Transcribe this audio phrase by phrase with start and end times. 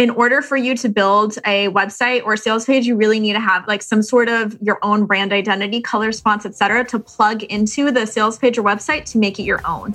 [0.00, 3.40] in order for you to build a website or sales page, you really need to
[3.40, 7.90] have like some sort of your own brand identity, colors, fonts, etc., to plug into
[7.90, 9.94] the sales page or website to make it your own.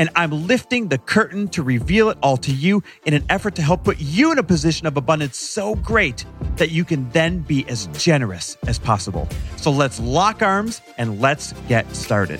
[0.15, 3.83] I'm lifting the curtain to reveal it all to you in an effort to help
[3.83, 7.87] put you in a position of abundance so great that you can then be as
[7.87, 9.27] generous as possible.
[9.57, 12.39] So let's lock arms and let's get started.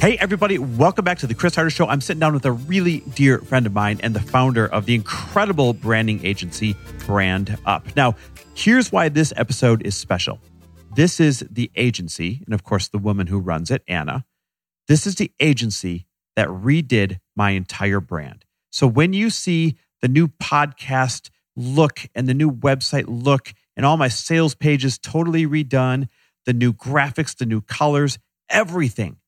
[0.00, 1.88] Hey, everybody, welcome back to the Chris Harder Show.
[1.88, 4.94] I'm sitting down with a really dear friend of mine and the founder of the
[4.94, 7.96] incredible branding agency, BrandUp.
[7.96, 8.14] Now,
[8.54, 10.40] here's why this episode is special.
[10.94, 14.24] This is the agency, and of course, the woman who runs it, Anna.
[14.88, 18.44] This is the agency that redid my entire brand.
[18.70, 23.96] So when you see the new podcast look and the new website look and all
[23.96, 26.08] my sales pages totally redone,
[26.46, 29.18] the new graphics, the new colors, everything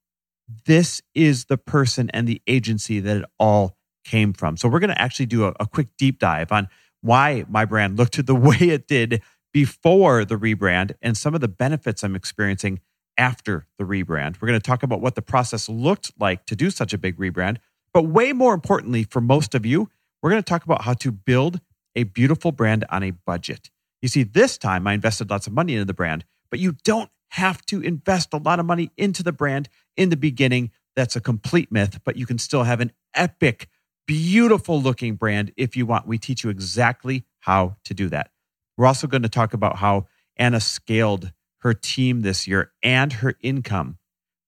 [0.67, 4.57] this is the person and the agency that it all came from.
[4.57, 6.69] So we're going to actually do a, a, quick deep dive on
[7.01, 11.49] why my brand looked the way it did before the rebrand and some of the
[11.49, 12.81] benefits I'm experiencing
[13.21, 14.41] after the rebrand.
[14.41, 17.19] We're going to talk about what the process looked like to do such a big
[17.19, 17.59] rebrand.
[17.93, 19.91] But way more importantly, for most of you,
[20.23, 21.61] we're going to talk about how to build
[21.95, 23.71] a beautiful brand on a budget.
[24.01, 27.11] You see, this time I invested lots of money into the brand, but you don't
[27.33, 29.69] have to invest a lot of money into the brand
[29.99, 30.71] in the beginning.
[30.97, 33.69] That's a complete myth, but you can still have an epic,
[34.07, 36.07] beautiful looking brand if you want.
[36.07, 38.31] We teach you exactly how to do that.
[38.79, 40.07] We're also going to talk about how
[40.37, 43.99] Anna scaled her team this year and her income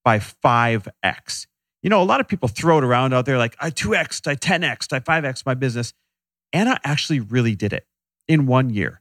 [0.05, 1.47] by 5x.
[1.83, 4.37] You know, a lot of people throw it around out there like, I 2x, I
[4.37, 5.93] 10x, I 5x my business.
[6.53, 7.87] Anna actually really did it
[8.29, 9.01] in one year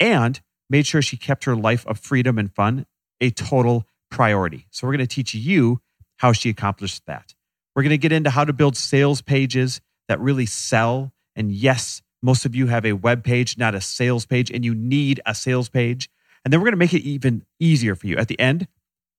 [0.00, 0.40] and
[0.70, 2.86] made sure she kept her life of freedom and fun
[3.20, 4.66] a total priority.
[4.70, 5.80] So, we're going to teach you
[6.18, 7.34] how she accomplished that.
[7.74, 11.12] We're going to get into how to build sales pages that really sell.
[11.34, 14.74] And yes, most of you have a web page, not a sales page, and you
[14.74, 16.08] need a sales page.
[16.44, 18.16] And then we're going to make it even easier for you.
[18.16, 18.66] At the end,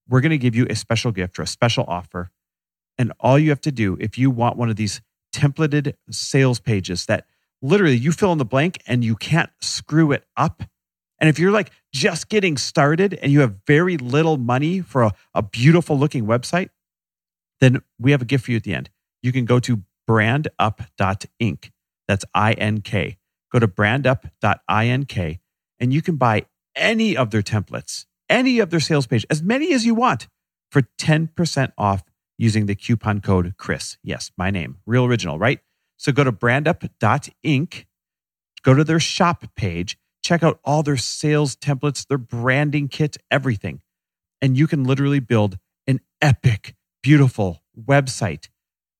[0.08, 2.32] we're going to give you a special gift or a special offer.
[2.98, 5.02] And all you have to do, if you want one of these
[5.34, 7.26] templated sales pages that
[7.62, 10.64] literally you fill in the blank and you can't screw it up,
[11.20, 15.12] and if you're like just getting started and you have very little money for a,
[15.34, 16.70] a beautiful looking website,
[17.62, 18.90] then we have a gift for you at the end.
[19.22, 21.72] You can go to brandup.ink.
[22.08, 23.18] That's I N K.
[23.52, 25.40] Go to brandup.ink
[25.80, 26.46] and you can buy
[26.76, 30.28] any of their templates, any of their sales page, as many as you want
[30.72, 32.04] for 10% off
[32.38, 33.98] using the coupon code Chris.
[34.04, 35.60] Yes, my name, real original, right?
[35.98, 37.88] So go to brandup.ink,
[38.64, 43.82] go to their shop page, Check out all their sales templates, their branding kit, everything.
[44.42, 48.48] And you can literally build an epic, beautiful website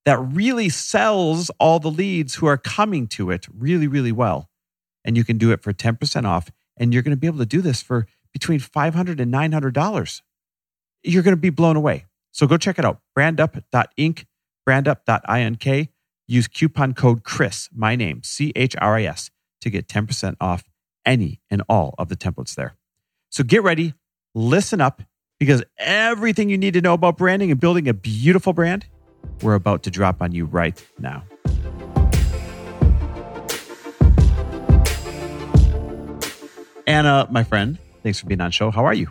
[0.06, 4.50] that really sells all the leads who are coming to it really, really well.
[5.06, 6.52] And you can do it for 10% off.
[6.78, 10.22] And you're going to be able to do this for between $500 and $900.
[11.04, 12.06] You're going to be blown away.
[12.32, 13.02] So go check it out.
[13.18, 14.26] Brandup.ink,
[14.68, 15.90] brandup.ink.
[16.26, 19.30] Use coupon code CHRIS, my name, C H R I S,
[19.62, 20.64] to get 10% off
[21.06, 22.76] any and all of the templates there.
[23.30, 23.94] So get ready,
[24.34, 25.02] listen up,
[25.40, 28.86] because everything you need to know about branding and building a beautiful brand,
[29.42, 31.24] we're about to drop on you right now.
[36.88, 38.72] Anna, my friend, thanks for being on show.
[38.72, 39.10] How are you?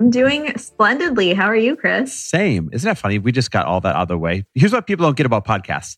[0.00, 1.34] I'm doing splendidly.
[1.34, 2.14] How are you, Chris?
[2.14, 2.70] Same.
[2.72, 3.18] Isn't that funny?
[3.18, 4.44] We just got all that out of the way.
[4.54, 5.96] Here's what people don't get about podcasts.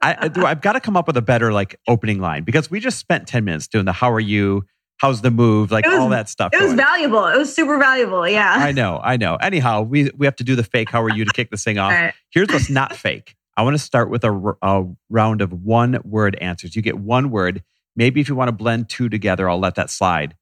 [0.00, 2.98] I, I've got to come up with a better like opening line because we just
[2.98, 4.64] spent 10 minutes doing the how are you,
[4.98, 6.52] how's the move, like was, all that stuff.
[6.52, 6.76] It was going.
[6.76, 7.26] valuable.
[7.26, 8.26] It was super valuable.
[8.28, 8.54] Yeah.
[8.56, 9.00] I know.
[9.02, 9.36] I know.
[9.36, 11.78] Anyhow, we, we have to do the fake how are you to kick this thing
[11.78, 11.92] off.
[11.92, 12.14] Right.
[12.30, 13.36] Here's what's not fake.
[13.56, 16.74] I want to start with a, a round of one word answers.
[16.74, 17.62] You get one word.
[17.96, 20.34] Maybe if you want to blend two together, I'll let that slide.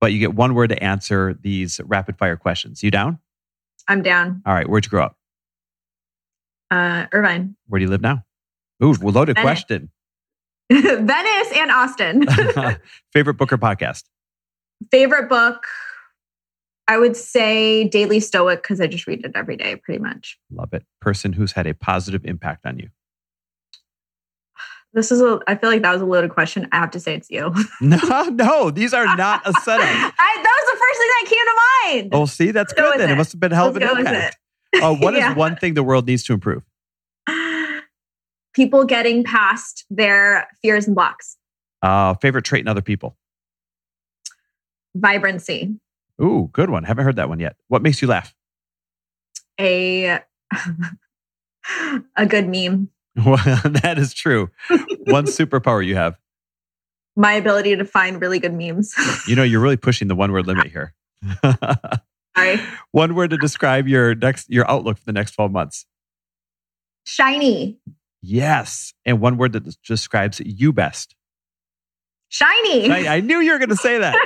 [0.00, 2.82] But you get one word to answer these rapid fire questions.
[2.82, 3.18] You down?
[3.88, 4.42] I'm down.
[4.46, 4.68] All right.
[4.68, 5.16] Where'd you grow up?
[6.70, 7.56] Uh, Irvine.
[7.66, 8.24] Where do you live now?
[8.82, 9.44] Ooh, well, loaded Venice.
[9.44, 9.90] question.
[10.72, 12.26] Venice and Austin.
[13.12, 14.04] Favorite book or podcast?
[14.90, 15.66] Favorite book.
[16.88, 20.38] I would say Daily Stoic because I just read it every day, pretty much.
[20.50, 20.84] Love it.
[21.00, 22.88] Person who's had a positive impact on you.
[24.94, 25.40] This is a.
[25.46, 26.68] I feel like that was a loaded question.
[26.72, 27.52] I have to say it's you.
[27.80, 27.98] No,
[28.30, 29.86] no, these are not a setup.
[29.88, 32.08] I, that was the first thing that came to mind.
[32.14, 33.08] Oh, see, that's Go good then.
[33.10, 33.12] It.
[33.14, 33.16] it.
[33.16, 34.36] must have been a hell of an impact.
[34.80, 35.34] Uh, what is Yeah.
[35.34, 36.62] one thing the world needs to improve?
[38.54, 41.38] People getting past their fears and blocks.
[41.80, 43.16] Uh, favorite trait in other people?
[44.94, 45.74] Vibrancy.
[46.22, 46.84] Ooh, good one.
[46.84, 47.56] Haven't heard that one yet.
[47.68, 48.34] What makes you laugh?
[49.58, 50.20] A
[52.16, 52.90] a good meme.
[53.26, 54.50] Well, that is true.
[54.68, 56.16] One superpower you have.
[57.14, 58.94] My ability to find really good memes.
[59.28, 60.94] You know, you're really pushing the one word limit here.
[62.36, 62.60] Sorry.
[62.90, 65.86] one word to describe your next your outlook for the next 12 months.
[67.04, 67.78] Shiny.
[68.22, 68.94] Yes.
[69.04, 71.14] And one word that describes you best.
[72.30, 72.90] Shiny.
[72.90, 74.16] I, I knew you were going to say that.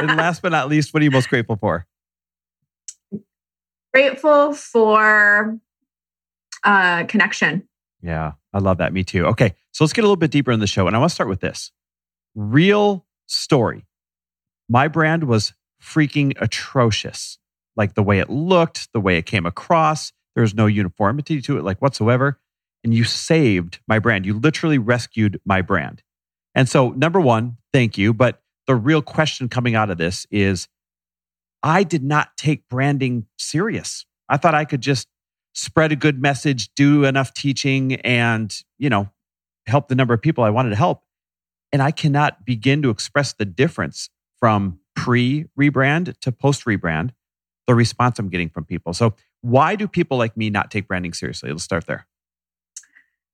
[0.00, 1.86] and last but not least, what are you most grateful for?
[3.94, 5.58] Grateful for
[6.64, 7.68] uh connection.
[8.06, 8.92] Yeah, I love that.
[8.92, 9.26] Me too.
[9.26, 10.86] Okay, so let's get a little bit deeper in the show.
[10.86, 11.72] And I want to start with this
[12.36, 13.84] real story.
[14.68, 17.38] My brand was freaking atrocious.
[17.74, 21.58] Like the way it looked, the way it came across, there was no uniformity to
[21.58, 22.38] it, like whatsoever.
[22.84, 24.24] And you saved my brand.
[24.24, 26.04] You literally rescued my brand.
[26.54, 28.14] And so, number one, thank you.
[28.14, 30.68] But the real question coming out of this is
[31.60, 34.06] I did not take branding serious.
[34.28, 35.08] I thought I could just
[35.56, 39.08] spread a good message, do enough teaching, and, you know,
[39.66, 41.02] help the number of people I wanted to help.
[41.72, 47.10] And I cannot begin to express the difference from pre rebrand to post rebrand,
[47.66, 48.92] the response I'm getting from people.
[48.92, 51.50] So, why do people like me not take branding seriously?
[51.50, 52.06] Let's start there.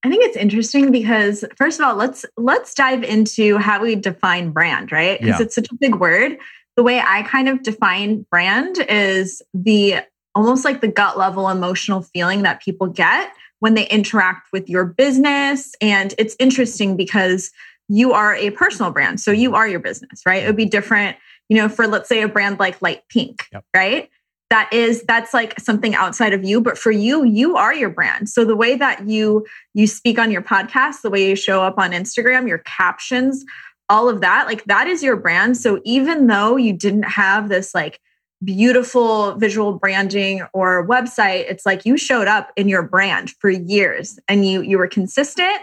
[0.04, 4.50] I think it's interesting because first of all, let's let's dive into how we define
[4.50, 5.20] brand, right?
[5.20, 5.44] Because Yeah.
[5.44, 6.38] it's such a big word.
[6.76, 9.96] The way I kind of define brand is the
[10.34, 14.84] almost like the gut level emotional feeling that people get when they interact with your
[14.84, 15.72] business.
[15.80, 17.50] And it's interesting because
[17.88, 19.20] you are a personal brand.
[19.20, 20.42] So you are your business, right?
[20.42, 21.16] It would be different,
[21.48, 23.64] you know, for let's say a brand like Light Pink, Yep.
[23.74, 24.10] right?
[24.50, 28.28] That is that's like something outside of you, but for you, you are your brand.
[28.28, 31.78] So the way that you you speak on your podcast, the way you show up
[31.78, 33.44] on Instagram, your captions,
[33.88, 35.56] all of that, like that is your brand.
[35.56, 38.00] So even though you didn't have this like
[38.44, 44.18] beautiful visual branding or website, it's like you showed up in your brand for years
[44.28, 45.60] and you you were consistent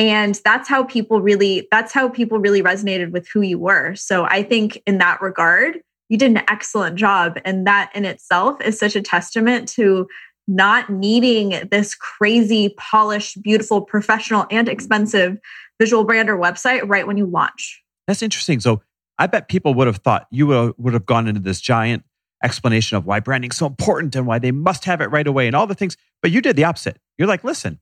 [0.00, 3.94] and that's how people really that's how people really resonated with who you were.
[3.94, 8.60] So I think in that regard, you did an excellent job and that in itself
[8.62, 10.08] is such a testament to
[10.48, 15.36] not needing this crazy polished beautiful professional and expensive
[15.78, 18.58] visual brand or website right when you launch That's interesting.
[18.60, 18.82] So,
[19.18, 22.04] I bet people would have thought you would would have gone into this giant
[22.42, 25.54] explanation of why branding's so important and why they must have it right away and
[25.54, 25.96] all the things.
[26.22, 26.98] But you did the opposite.
[27.18, 27.80] You're like, listen,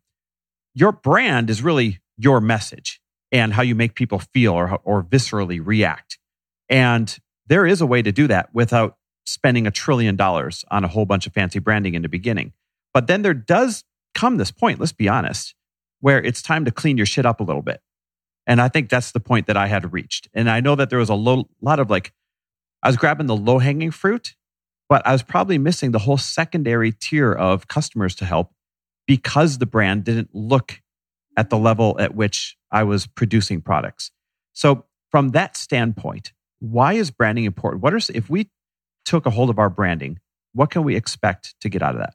[0.74, 3.00] your brand is really your message
[3.30, 6.18] and how you make people feel or, or viscerally react.
[6.68, 7.16] And
[7.46, 8.96] there is a way to do that without
[9.26, 12.52] spending a trillion dollars on a whole bunch of fancy branding in the beginning.
[12.94, 13.84] But then there does
[14.14, 15.54] come this point, let's be honest,
[16.00, 17.80] where it's time to clean your shit up a little bit.
[18.46, 20.28] And I think that's the point that I had reached.
[20.32, 22.12] And I know that there was a lo- lot of like,
[22.82, 24.34] I was grabbing the low hanging fruit,
[24.88, 28.52] but I was probably missing the whole secondary tier of customers to help
[29.06, 30.80] because the brand didn't look
[31.36, 31.64] at the mm-hmm.
[31.64, 34.10] level at which I was producing products.
[34.52, 37.82] So, from that standpoint, why is branding important?
[37.82, 38.50] What are, if we
[39.04, 40.18] took a hold of our branding,
[40.52, 42.14] what can we expect to get out of that?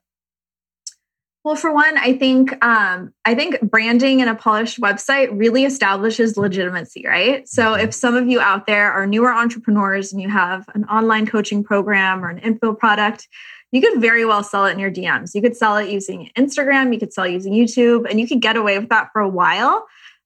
[1.44, 6.38] Well, for one, I think um, I think branding and a polished website really establishes
[6.38, 7.48] legitimacy, right?
[7.50, 11.26] So, if some of you out there are newer entrepreneurs and you have an online
[11.26, 13.28] coaching program or an info product,
[13.74, 15.36] you could very well sell it in your DMs.
[15.36, 18.42] You could sell it using Instagram, you could sell it using YouTube, and you could
[18.42, 19.86] get away with that for a while.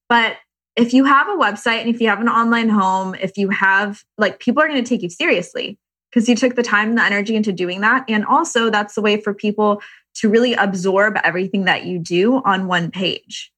[0.10, 0.38] But
[0.76, 4.04] if you have a website and if you have an online home, if you have
[4.20, 7.04] like people are going to take you seriously because you took the time and the
[7.04, 8.06] energy into doing that.
[8.08, 9.82] And also, that's the way for people
[10.16, 13.52] to really absorb everything that you do on one page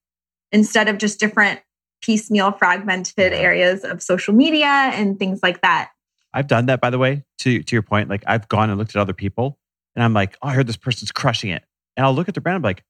[0.51, 1.62] instead of just different
[2.01, 5.91] piecemeal, fragmented areas of social media and things like that.
[6.34, 8.10] I've done that, by the way, to, to your point.
[8.10, 9.58] Like, I've gone and looked at other people
[9.96, 11.63] and I'm like, oh, I heard this person's crushing it.
[11.98, 12.84] And I'll look at their brand and be like,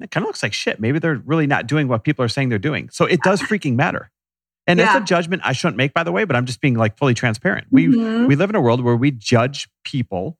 [0.00, 0.80] it kind of looks like shit.
[0.80, 2.88] Maybe they're really not doing what people are saying they're doing.
[2.90, 4.10] So it does freaking matter.
[4.66, 4.86] And Yeah.
[4.86, 7.14] that's a judgment I shouldn't make, by the way, but I'm just being like fully
[7.14, 7.66] transparent.
[7.70, 8.28] We Mhm.
[8.28, 10.38] we live in a world where we judge people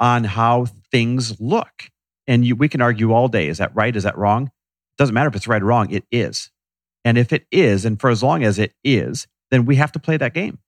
[0.00, 1.90] on how things look.
[2.26, 3.48] And you, we can argue all day.
[3.48, 3.94] Is that right?
[3.94, 4.44] Is that wrong?
[4.46, 5.90] It doesn't matter if it's right or wrong.
[5.90, 6.50] It is.
[7.04, 9.98] And if it is, and for as long as it is, then we have to
[9.98, 10.58] play that game.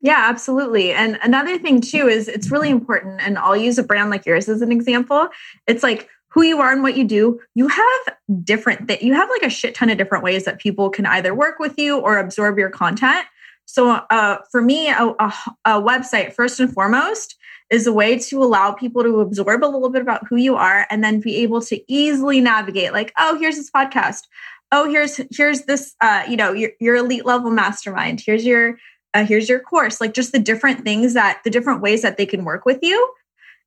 [0.00, 0.92] Yeah, absolutely.
[0.92, 4.48] And another thing too is it's really important, and I'll use a brand like yours
[4.48, 5.28] as an example.
[5.66, 7.40] It's like who you are and what you do.
[7.54, 10.90] You have different that you have like a shit ton of different ways that people
[10.90, 13.24] can either work with you or absorb your content.
[13.66, 15.32] So uh, for me, a, a,
[15.64, 17.36] a website first and foremost
[17.70, 20.86] is a way to allow people to absorb a little bit about who you are
[20.90, 24.24] and then be able to easily navigate like oh here's this podcast
[24.70, 28.76] oh here's here's this uh, you know your, your elite level mastermind here's your
[29.14, 32.26] uh, here's your course like just the different things that the different ways that they
[32.26, 33.12] can work with you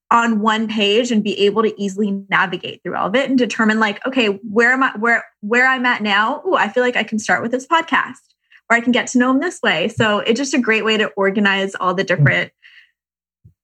[0.10, 3.80] on one page and be able to easily navigate through all of it and determine
[3.80, 7.04] like okay where am i where where i'm at now oh i feel like i
[7.04, 8.16] can start with this podcast
[8.70, 10.98] or i can get to know them this way so it's just a great way
[10.98, 12.24] to organize all the mm-hmm.
[12.24, 12.52] different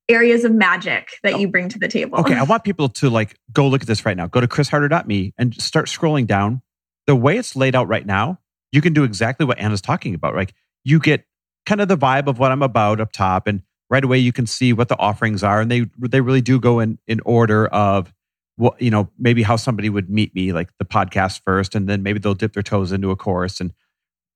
[0.10, 1.38] areas of magic that oh.
[1.38, 4.06] you bring to the table Okay, I want people to like go look at this
[4.06, 4.28] right now.
[4.28, 6.62] Go to chrisharder.me and start scrolling down.
[7.08, 8.40] The way it's laid out right now,
[8.72, 10.36] you can do exactly what Anna's talking about.
[10.36, 11.26] Like you get
[11.66, 13.62] kind of the vibe of what I'm about up top, and
[13.94, 16.80] right away you can see what the offerings are, and they they really do go
[16.80, 18.12] in in order of
[18.56, 22.02] what you know maybe how somebody would meet me, like the podcast first, and then
[22.02, 23.72] maybe they'll dip their toes into a course, and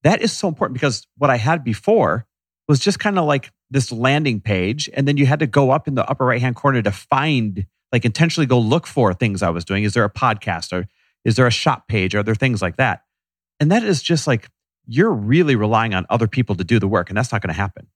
[0.04, 2.28] that is so important because what I had before
[2.68, 5.88] was just kind of like this landing page, and then you had to go up
[5.88, 9.50] in the upper right hand corner to find like intentionally go look for things I
[9.50, 9.84] was doing.
[9.84, 10.88] Is there a podcast or
[11.26, 12.14] is there a shop page?
[12.14, 13.02] Are there things like that?
[13.60, 14.50] And that is just like
[14.86, 17.60] you're really relying on other people to do the work, and that's not going to
[17.60, 17.88] happen.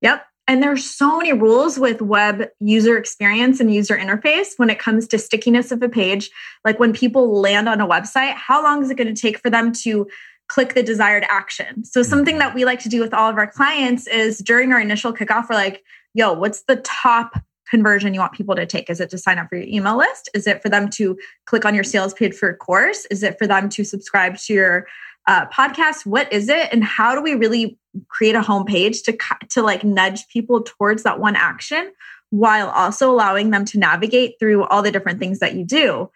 [0.00, 0.24] Yep.
[0.46, 5.08] And there's so many rules with web user experience and user interface when it comes
[5.08, 6.30] to stickiness of a page.
[6.64, 9.48] Like when people land on a website, how long is it going to take for
[9.48, 10.06] them to
[10.48, 11.84] click the desired action?
[11.84, 12.10] So mm-hmm.
[12.10, 15.14] something that we like to do with all of our clients is during our initial
[15.14, 15.82] kickoff, we're like,
[16.12, 18.90] yo, what's the top conversion you want people to take?
[18.90, 20.28] Is it to sign up for your email list?
[20.34, 23.06] Is it for them to click on your sales page for a course?
[23.06, 24.86] Is it for them to subscribe to your
[25.26, 26.06] uh, podcast?
[26.06, 26.68] What is it?
[26.72, 27.78] And how do we really
[28.08, 29.16] create a homepage to
[29.50, 31.92] to like nudge people towards that one action
[32.30, 36.10] while also allowing them to navigate through all the different things that you do?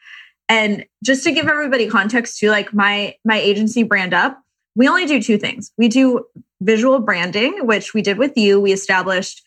[0.49, 4.43] And just to give everybody context to like my my agency brand up,
[4.75, 5.73] we only do two things.
[5.77, 6.25] We do
[6.61, 8.61] visual branding, which we did with you.
[8.61, 9.43] We established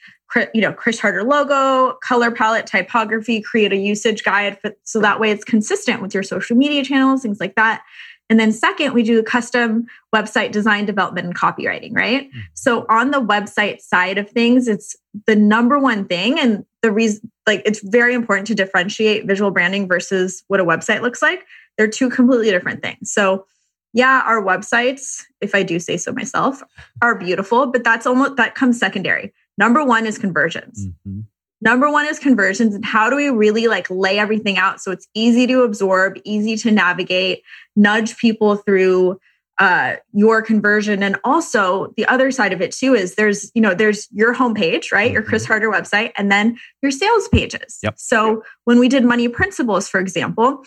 [0.53, 5.19] you know chris harder logo color palette typography create a usage guide for, so that
[5.19, 7.83] way it's consistent with your social media channels things like that
[8.31, 9.85] and then second we do custom
[10.15, 12.39] website design development and copywriting right mm-hmm.
[12.53, 14.95] so on the website side of things it's
[15.27, 19.87] the number one thing and the reason like it's very important to differentiate visual branding
[19.87, 21.45] versus what a website looks like
[21.77, 23.45] they're two completely different things so
[23.93, 26.63] yeah our websites if i do say so myself
[27.01, 30.87] are beautiful but that's almost that comes secondary Number one is conversions.
[30.87, 31.21] Mm-hmm.
[31.61, 32.73] Number one is conversions.
[32.73, 36.57] And how do we really like lay everything out so it's easy to absorb, easy
[36.57, 37.43] to navigate,
[37.75, 39.19] nudge people through
[39.59, 43.75] uh, your conversion and also the other side of it too is there's you know
[43.75, 45.13] there's your homepage right mm-hmm.
[45.13, 47.93] your chris harder website and then your sales pages yep.
[47.95, 50.63] so when we did money principles for example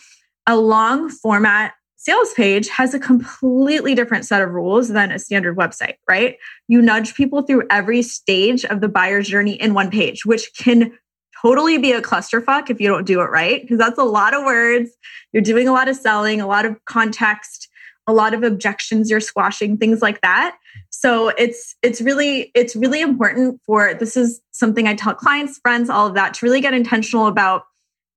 [0.47, 1.75] a long format
[2.05, 6.37] sales page has a completely different set of rules than a standard website, right?
[6.69, 10.93] You nudge people through every stage of the buyer's journey in one page, which can
[11.41, 14.45] totally be a clusterfuck if you don't do it right, because that's a lot of
[14.45, 14.91] words.
[15.33, 17.69] You're doing a lot of selling, a lot of context,
[18.07, 20.59] a lot of objections you're squashing, things like that.
[20.91, 25.89] So it's it's really it's really important for this is something I tell clients, friends,
[25.89, 27.65] all of that to really get intentional about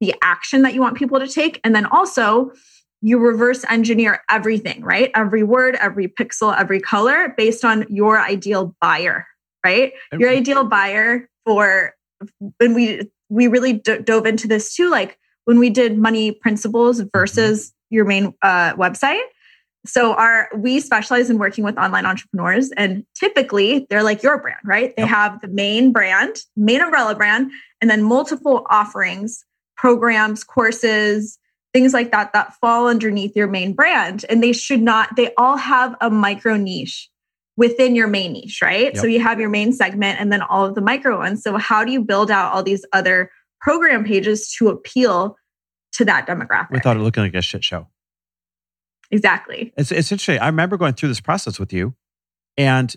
[0.02, 2.52] the action that you want people to take and then also
[3.02, 5.12] you reverse engineer everything, right?
[5.16, 9.28] Every word, every pixel, every color based on your ideal buyer,
[9.64, 9.94] right?
[10.18, 11.94] Your ideal buyer for
[12.58, 17.00] when we we really d- dove into this too like when we did money principles
[17.00, 17.08] mm-hmm.
[17.14, 19.24] versus your main uh, website
[19.86, 24.60] so our we specialize in working with online entrepreneurs and typically they're like your brand
[24.66, 25.10] right they yep.
[25.10, 27.52] have the main brand main umbrella brand
[27.82, 29.46] and then multiple offerings
[29.78, 31.40] programs courses
[31.78, 34.26] things like that that fall underneath your main brand.
[34.30, 37.08] And they should not they all have a micro niche
[37.56, 38.86] within your main niche right?
[38.86, 38.98] Yep.
[38.98, 41.44] so you have your main segment and then all of the micro ones.
[41.44, 43.30] So how do you build out all these other
[43.62, 45.36] program pages to appeal
[45.94, 46.72] to that demographic?
[46.72, 47.88] Without it looking like a shit show.
[49.12, 49.72] Exactly.
[49.78, 50.40] It's, it's interesting.
[50.40, 51.94] I remember going through this process with you
[52.58, 52.96] and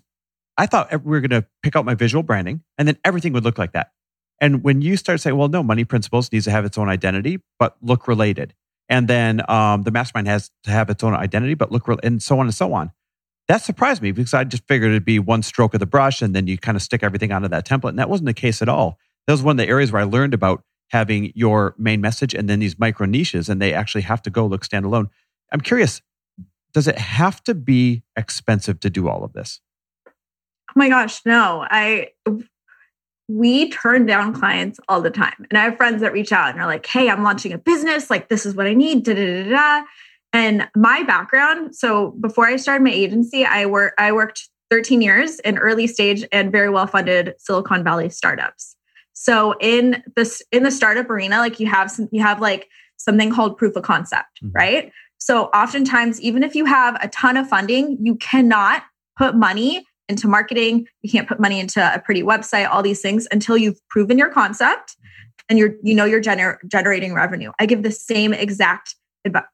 [0.57, 3.45] i thought we were going to pick out my visual branding and then everything would
[3.45, 3.93] look like that.
[4.41, 7.41] And when you start saying well no money principles needs to have its own identity
[7.59, 8.55] but look related
[8.91, 12.39] and then um, the mastermind has to have its own identity, but look, and so
[12.41, 12.91] on and so on.
[13.47, 16.35] That surprised me because I just figured it'd be one stroke of the brush and
[16.35, 17.91] then you kind of stick everything onto that template.
[17.91, 18.99] And that wasn't the case at all.
[19.27, 22.49] That was one of the areas where I learned about having your main message and
[22.49, 25.09] then these micro niches, and they actually have to go look standalone.
[25.53, 26.03] I'm curious,
[26.73, 29.61] does it have to be expensive to do all of this?
[30.07, 31.65] Oh my gosh, no.
[31.71, 32.09] I
[33.31, 35.47] we turn down clients all the time.
[35.51, 38.11] And I have friends that reach out and are like, hey, I'm launching a business.
[38.11, 39.05] Like, this is what I need.
[39.05, 39.87] Da, da, da, da.
[40.33, 45.41] And my background, so before I started my agency, I work I worked 13 years
[45.41, 48.77] in early stage and very well funded Silicon Valley startups.
[49.13, 53.33] So in this in the startup arena, like you have some you have like something
[53.33, 54.53] called proof of concept, mm-hmm.
[54.53, 54.93] right?
[55.19, 58.83] So oftentimes, even if you have a ton of funding, you cannot
[59.19, 60.87] put money into marketing.
[61.03, 64.29] You can't put money into a pretty website, all these things until you've proven your
[64.29, 64.97] concept
[65.49, 67.53] and you're you know you're gener- generating revenue.
[67.59, 68.97] I give the same exact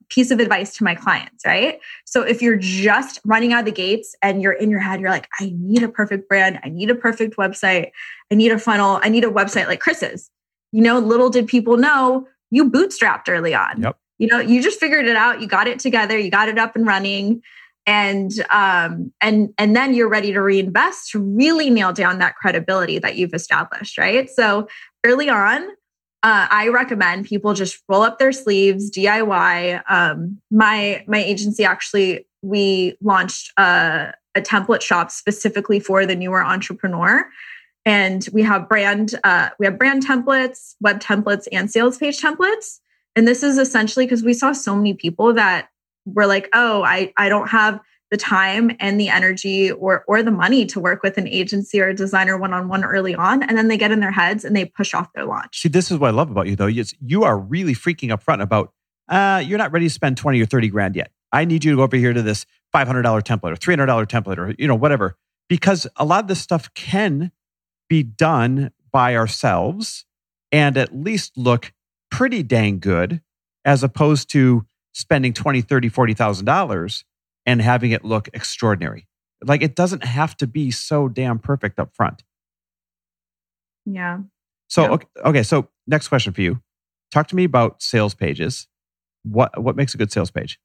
[0.09, 1.81] piece of advice to my clients, right?
[2.05, 5.11] So if you're just running out of the gates and you're in your head, you're
[5.11, 7.91] like, I need a perfect brand, I need a perfect website,
[8.31, 10.31] I need a funnel, I need a website like Chris's.
[10.71, 13.83] You know, little did people know you bootstrapped early on.
[13.83, 13.99] Yep.
[14.19, 16.77] You know, you just figured it out, you got it together, you got it up
[16.77, 17.43] and running.
[17.87, 22.99] And um and and then you're ready to reinvest to really nail down that credibility
[22.99, 24.29] that you've established, right?
[24.29, 24.67] So
[25.05, 25.69] early on,
[26.23, 29.83] uh, I recommend people just roll up their sleeves, DIY.
[29.89, 36.45] Um, my my agency actually we launched a, a, template shop specifically for the newer
[36.45, 37.29] entrepreneur,
[37.85, 42.81] and we have brand uh, we have brand templates, web templates, and sales page templates.
[43.15, 45.69] And this is essentially because we saw so many people that
[46.07, 50.31] were like, "Oh, I I don't have." the time and the energy or or the
[50.31, 53.59] money to work with an agency or a designer one on one early on and
[53.59, 55.61] then they get in their heads and they push off their launch.
[55.61, 56.69] See, this is what I love about you though.
[56.69, 58.73] Is you are really freaking upfront about
[59.09, 61.11] uh, you're not ready to spend 20 or 30 grand yet.
[61.33, 64.55] I need you to go over here to this $500 template or $300 template or
[64.59, 65.17] you know whatever
[65.49, 67.33] because a lot of this stuff can
[67.89, 70.05] be done by ourselves
[70.53, 71.73] and at least look
[72.11, 73.21] pretty dang good
[73.65, 77.05] as opposed to spending 20 30 40,000 dollars
[77.45, 79.07] and having it look extraordinary.
[79.45, 82.23] Like it doesn't have to be so damn perfect up front.
[83.85, 84.21] Yeah.
[84.69, 84.91] So yeah.
[84.93, 86.63] Okay, okay, so next question for you.
[87.11, 88.67] Talk to me about sales pages.
[89.23, 90.59] What what makes a good sales page?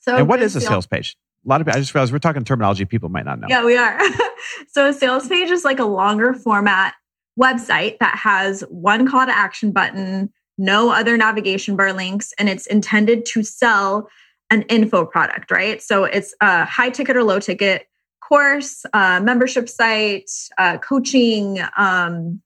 [0.00, 1.16] So and what is a sales, sales page?
[1.44, 3.46] A lot of I just realized we're talking terminology people might not know.
[3.48, 4.00] Yeah, we are.
[4.68, 6.94] so a sales page is like a longer format
[7.40, 12.66] website that has one call to action button, no other navigation bar links, and it's
[12.66, 14.08] intended to sell
[14.50, 15.82] an info product, right?
[15.82, 17.86] So it's a high ticket or low ticket
[18.20, 22.40] course, uh, membership site, uh, coaching, um,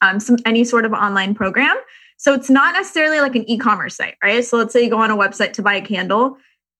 [0.00, 1.76] um, some any sort of online program.
[2.16, 4.44] So it's not necessarily like an e-commerce site, right?
[4.44, 6.36] So let's say you go on a website to buy a candle.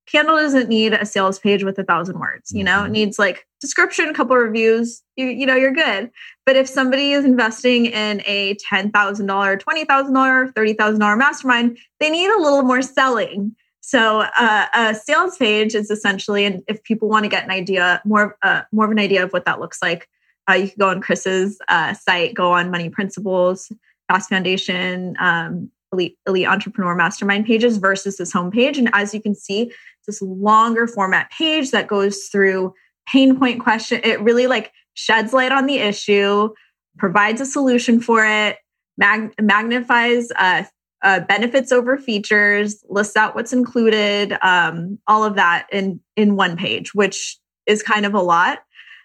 [0.07, 2.93] Candle doesn't need a sales page with a thousand words, you know, it mm-hmm.
[2.93, 6.11] needs like description, a couple of reviews, you, you know, you're good.
[6.45, 12.63] But if somebody is investing in a $10,000, $20,000, $30,000 mastermind, they need a little
[12.63, 17.45] more selling so uh, a sales page is essentially, and if people want to get
[17.45, 20.09] an idea, more uh, more of an idea of what that looks like,
[20.49, 23.73] uh, you can go on Chris's uh, site, go on Money Principles,
[24.09, 28.79] Fast Foundation, um, Elite Elite Entrepreneur Mastermind pages versus this homepage.
[28.79, 29.73] And as you can see,
[30.07, 32.73] this longer format page that goes through
[33.09, 34.01] pain point question.
[34.05, 36.51] It really like sheds light on the issue,
[36.99, 38.59] provides a solution for it,
[38.97, 40.65] mag- magnifies uh,
[41.03, 46.57] uh, benefits over features, lists out what's included, um, all of that in in one
[46.57, 48.61] page, which is kind of a lot.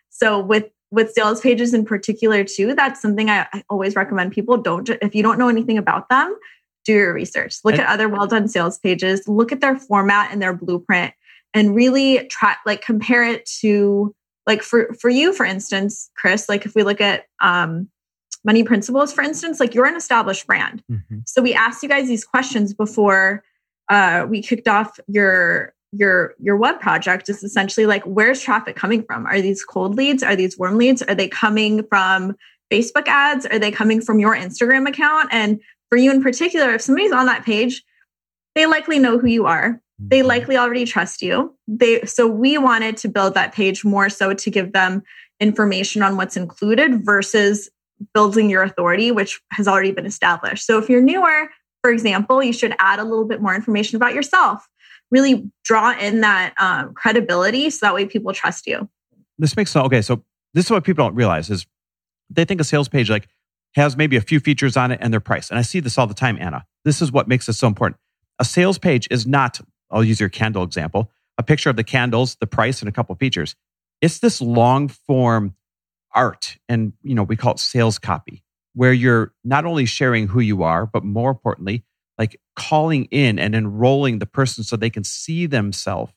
[0.10, 4.58] So with with sales pages in particular too, that's something I, I always recommend people
[4.58, 6.36] don't if you don't know anything about them,
[6.86, 7.58] do your research.
[7.64, 11.14] Look at other well done sales pages, look at their format and their blueprint,
[11.54, 14.14] and really try like compare it to
[14.46, 16.48] like for for you for instance, Chris.
[16.50, 17.90] Like if we look at um,
[18.44, 20.84] money principles, for instance, like you're an established brand.
[20.92, 21.20] Mm-hmm.
[21.26, 23.44] So we asked you guys these questions before
[23.90, 29.04] uh, we kicked off your your your web project is essentially like where's traffic coming
[29.04, 32.36] from are these cold leads are these warm leads are they coming from
[32.70, 36.82] facebook ads are they coming from your instagram account and for you in particular if
[36.82, 37.84] somebody's on that page
[38.54, 40.28] they likely know who you are they mm-hmm.
[40.28, 44.52] likely already trust you they so we wanted to build that page more so to
[44.52, 45.02] give them
[45.40, 47.70] information on what's included versus
[48.14, 50.66] building your authority, which has already been established.
[50.66, 51.50] So if you're newer,
[51.82, 54.68] for example, you should add a little bit more information about yourself.
[55.10, 58.90] Really draw in that um, credibility so that way people trust you.
[59.38, 59.86] This makes sense.
[59.86, 61.66] Okay, so this is what people don't realize is
[62.30, 63.28] they think a sales page like
[63.76, 65.50] has maybe a few features on it and their price.
[65.50, 66.66] And I see this all the time, Anna.
[66.84, 68.00] This is what makes this so important.
[68.40, 72.36] A sales page is not, I'll use your candle example, a picture of the candles,
[72.40, 73.56] the price, and a couple features.
[74.02, 75.56] It's this long form
[76.14, 78.42] art and you know we call it sales copy
[78.74, 81.84] where you're not only sharing who you are but more importantly
[82.18, 86.14] like calling in and enrolling the person so they can see themselves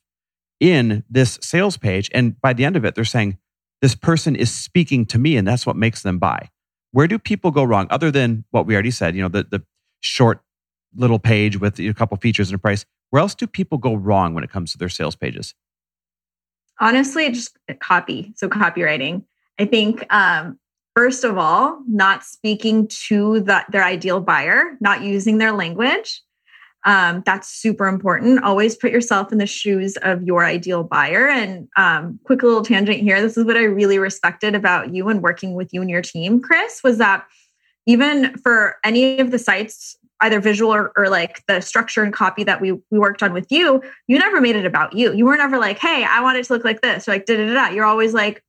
[0.60, 3.36] in this sales page and by the end of it they're saying
[3.80, 6.50] this person is speaking to me and that's what makes them buy.
[6.92, 9.62] Where do people go wrong other than what we already said, you know, the, the
[10.00, 10.42] short
[10.94, 12.84] little page with a couple features and a price?
[13.10, 15.54] Where else do people go wrong when it comes to their sales pages?
[16.80, 18.32] Honestly, just copy.
[18.36, 19.24] So copywriting.
[19.58, 20.58] I think um,
[20.96, 26.22] first of all, not speaking to the, their ideal buyer, not using their language.
[26.86, 28.42] Um, that's super important.
[28.42, 31.28] Always put yourself in the shoes of your ideal buyer.
[31.28, 33.20] And um, quick little tangent here.
[33.20, 36.40] This is what I really respected about you and working with you and your team,
[36.40, 37.26] Chris, was that
[37.86, 42.44] even for any of the sites, either visual or, or like the structure and copy
[42.44, 45.12] that we we worked on with you, you never made it about you.
[45.12, 47.36] You were never like, hey, I want it to look like this, or like da
[47.36, 47.68] da da.
[47.68, 48.42] You're always like,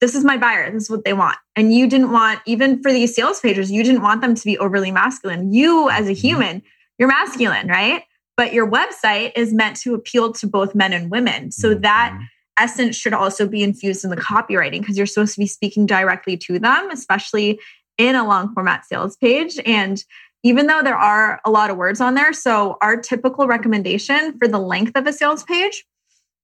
[0.00, 0.70] this is my buyer.
[0.72, 1.36] This is what they want.
[1.54, 4.58] And you didn't want, even for these sales pages, you didn't want them to be
[4.58, 5.52] overly masculine.
[5.52, 6.20] You, as a mm-hmm.
[6.20, 6.62] human,
[6.98, 8.02] you're masculine, right?
[8.36, 11.50] But your website is meant to appeal to both men and women.
[11.50, 11.82] So mm-hmm.
[11.82, 12.18] that
[12.58, 16.36] essence should also be infused in the copywriting because you're supposed to be speaking directly
[16.38, 17.60] to them, especially
[17.98, 19.58] in a long format sales page.
[19.66, 20.02] And
[20.46, 24.48] even though there are a lot of words on there, so our typical recommendation for
[24.48, 25.84] the length of a sales page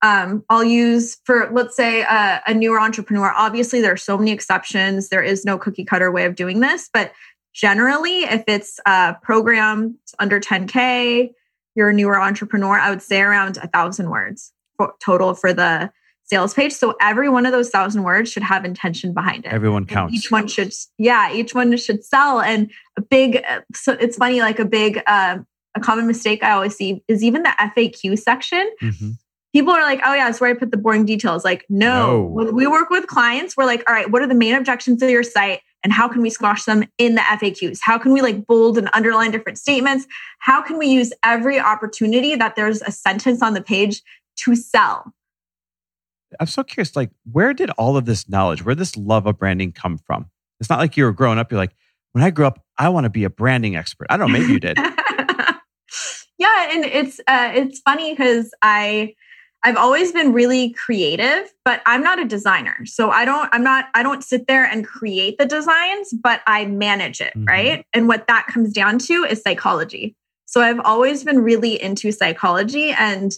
[0.03, 3.33] um, I'll use for, let's say, uh, a newer entrepreneur.
[3.37, 5.09] Obviously, there are so many exceptions.
[5.09, 7.13] There is no cookie cutter way of doing this, but
[7.55, 11.31] generally, if it's a program under 10K,
[11.75, 14.53] you're a newer entrepreneur, I would say around a thousand words
[15.01, 15.93] total for the
[16.33, 16.73] sales page.
[16.73, 19.53] So every one of those thousand words should have intention behind it.
[19.53, 20.13] Everyone counts.
[20.13, 22.41] And each one should, yeah, each one should sell.
[22.41, 25.39] And a big, so it's funny, like a big, uh,
[25.75, 28.71] a common mistake I always see is even the FAQ section.
[28.83, 29.11] Mm-hmm
[29.53, 31.45] people are like, oh yeah, that's where I put the boring details.
[31.45, 32.23] Like, no.
[32.23, 32.25] no.
[32.25, 35.11] When we work with clients, we're like, all right, what are the main objections of
[35.11, 35.61] your site?
[35.85, 37.81] And how can we squash them in the FAQs?
[37.83, 40.07] How can we like bold and underline different statements?
[40.39, 44.01] How can we use every opportunity that there's a sentence on the page
[44.45, 45.13] to sell?
[46.41, 49.73] I'm so curious, like, where did all of this knowledge, where this love of branding
[49.73, 50.27] come from?
[50.61, 51.75] It's not like you were growing up, you're like,
[52.13, 54.07] when I grew up, I want to be a branding expert.
[54.11, 54.77] I don't know, maybe you did.
[56.39, 59.15] yeah, and it's uh, it's funny because I
[59.65, 62.85] I've always been really creative, but I'm not a designer.
[62.85, 66.67] So I don't, I'm not, I don't sit there and create the designs, but I
[66.67, 67.45] manage it, mm-hmm.
[67.45, 67.87] right?
[67.93, 70.17] And what that comes down to is psychology.
[70.47, 73.33] So I've always been really into psychology and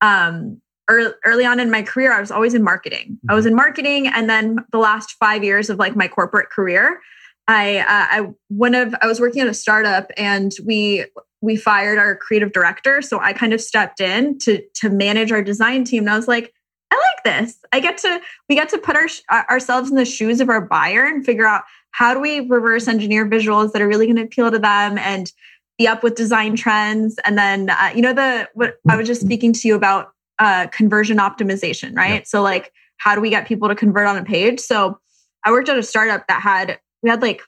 [0.00, 3.18] um early, early on in my career I was always in marketing.
[3.18, 3.30] Mm-hmm.
[3.30, 3.52] I was mm-hmm.
[3.52, 7.00] in marketing and then the last 5 years of like my corporate career
[7.48, 11.06] I uh, I one of I was working at a startup and we
[11.42, 15.42] we fired our creative director so i kind of stepped in to to manage our
[15.42, 16.54] design team and i was like
[16.90, 19.08] i like this i get to we get to put our
[19.50, 23.28] ourselves in the shoes of our buyer and figure out how do we reverse engineer
[23.28, 25.32] visuals that are really going to appeal to them and
[25.78, 29.20] be up with design trends and then uh, you know the what i was just
[29.20, 32.26] speaking to you about uh, conversion optimization right yep.
[32.26, 34.98] so like how do we get people to convert on a page so
[35.44, 37.42] i worked at a startup that had we had like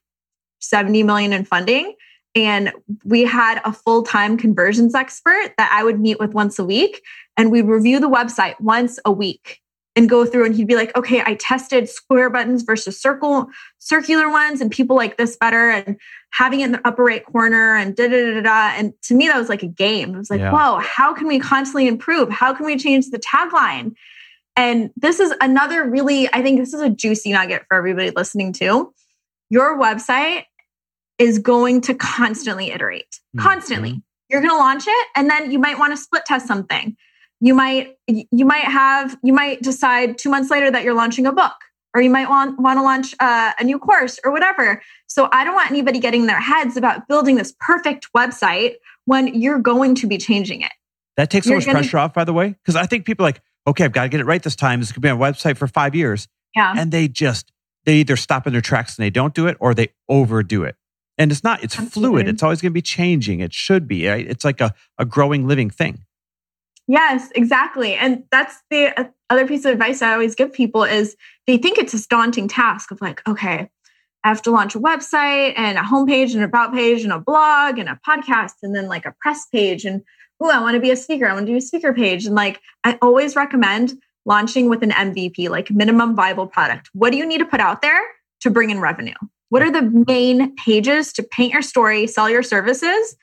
[0.60, 1.94] 70 million in funding
[2.34, 2.72] and
[3.04, 7.02] we had a full time conversions expert that I would meet with once a week.
[7.36, 9.60] And we'd review the website once a week
[9.96, 10.44] and go through.
[10.46, 13.46] And he'd be like, okay, I tested square buttons versus circle,
[13.78, 15.70] circular ones, and people like this better.
[15.70, 15.96] And
[16.34, 18.74] having it in the upper right corner and da da da da.
[18.76, 20.14] And to me, that was like a game.
[20.14, 20.50] It was like, yeah.
[20.50, 22.28] whoa, how can we constantly improve?
[22.28, 23.94] How can we change the tagline?
[24.56, 28.52] And this is another really, I think this is a juicy nugget for everybody listening
[28.54, 28.92] to.
[29.50, 30.44] Your website
[31.18, 33.90] is going to constantly iterate, constantly.
[33.90, 33.98] Mm-hmm.
[34.28, 36.96] You're going to launch it and then you might want to split test something.
[37.44, 41.32] You might you might have you might decide 2 months later that you're launching a
[41.32, 41.52] book
[41.94, 44.82] or you might want want to launch uh, a new course or whatever.
[45.08, 49.58] So I don't want anybody getting their heads about building this perfect website when you're
[49.58, 50.72] going to be changing it.
[51.18, 53.42] That takes so much gonna, pressure off, by the way, because I think people like,
[53.66, 54.80] okay, I've got to get it right this time.
[54.80, 56.26] This could be on a website for five years.
[56.56, 56.72] Yeah.
[56.74, 57.52] And they just,
[57.84, 60.76] they either stop in their tracks and they don't do it or they overdo it
[61.18, 62.22] and it's not it's Absolutely.
[62.22, 64.26] fluid it's always going to be changing it should be right?
[64.26, 66.04] it's like a, a growing living thing
[66.86, 71.16] yes exactly and that's the uh, other piece of advice i always give people is
[71.46, 73.68] they think it's a daunting task of like okay
[74.24, 77.18] i have to launch a website and a homepage and an about page and a
[77.18, 80.02] blog and a podcast and then like a press page and
[80.40, 82.34] oh i want to be a speaker i want to do a speaker page and
[82.34, 83.94] like i always recommend
[84.26, 87.82] launching with an mvp like minimum viable product what do you need to put out
[87.82, 88.02] there
[88.40, 89.14] to bring in revenue
[89.54, 93.14] what are the main pages to paint your story, sell your services?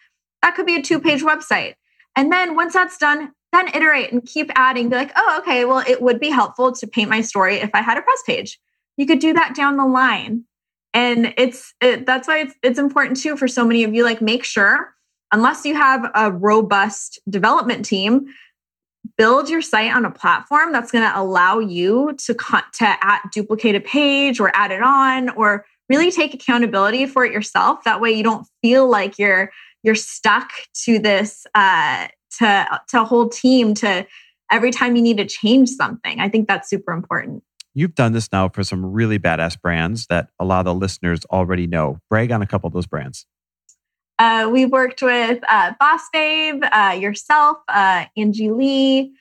[0.41, 1.73] That could be a two page website.
[2.15, 4.89] And then once that's done, then iterate and keep adding.
[4.89, 7.81] Be like, oh, okay, well, it would be helpful to paint my story if I
[7.81, 8.59] had a press page.
[8.97, 10.45] You could do that down the line.
[10.93, 14.03] And it's it, that's why it's, it's important too for so many of you.
[14.03, 14.93] Like, make sure,
[15.31, 18.27] unless you have a robust development team,
[19.17, 23.75] build your site on a platform that's going to allow you to to add, duplicate
[23.75, 28.11] a page or add it on or really take accountability for it yourself that way
[28.11, 29.51] you don't feel like you're
[29.83, 32.07] you're stuck to this uh
[32.39, 34.05] to to a whole team to
[34.51, 38.31] every time you need to change something i think that's super important you've done this
[38.31, 42.31] now for some really badass brands that a lot of the listeners already know brag
[42.31, 43.25] on a couple of those brands
[44.21, 49.13] uh, we worked with uh, Boss Babe, uh, yourself, uh, Angie Lee,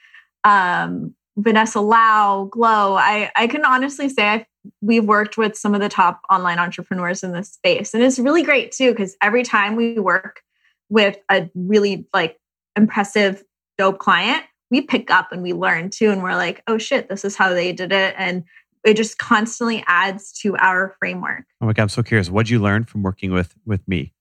[0.44, 2.96] um, Vanessa Lau, Glow.
[2.96, 4.44] I, I can honestly say I've,
[4.83, 7.94] we've worked with some of the top online entrepreneurs in this space.
[7.94, 10.42] And it's really great too, because every time we work
[10.90, 12.38] with a really like
[12.76, 13.42] impressive,
[13.78, 16.11] dope client, we pick up and we learn too.
[16.11, 18.14] And we're like, oh shit, this is how they did it.
[18.16, 18.44] And
[18.85, 21.44] it just constantly adds to our framework.
[21.61, 22.30] Oh my God, I'm so curious.
[22.30, 24.12] What'd you learn from working with with me?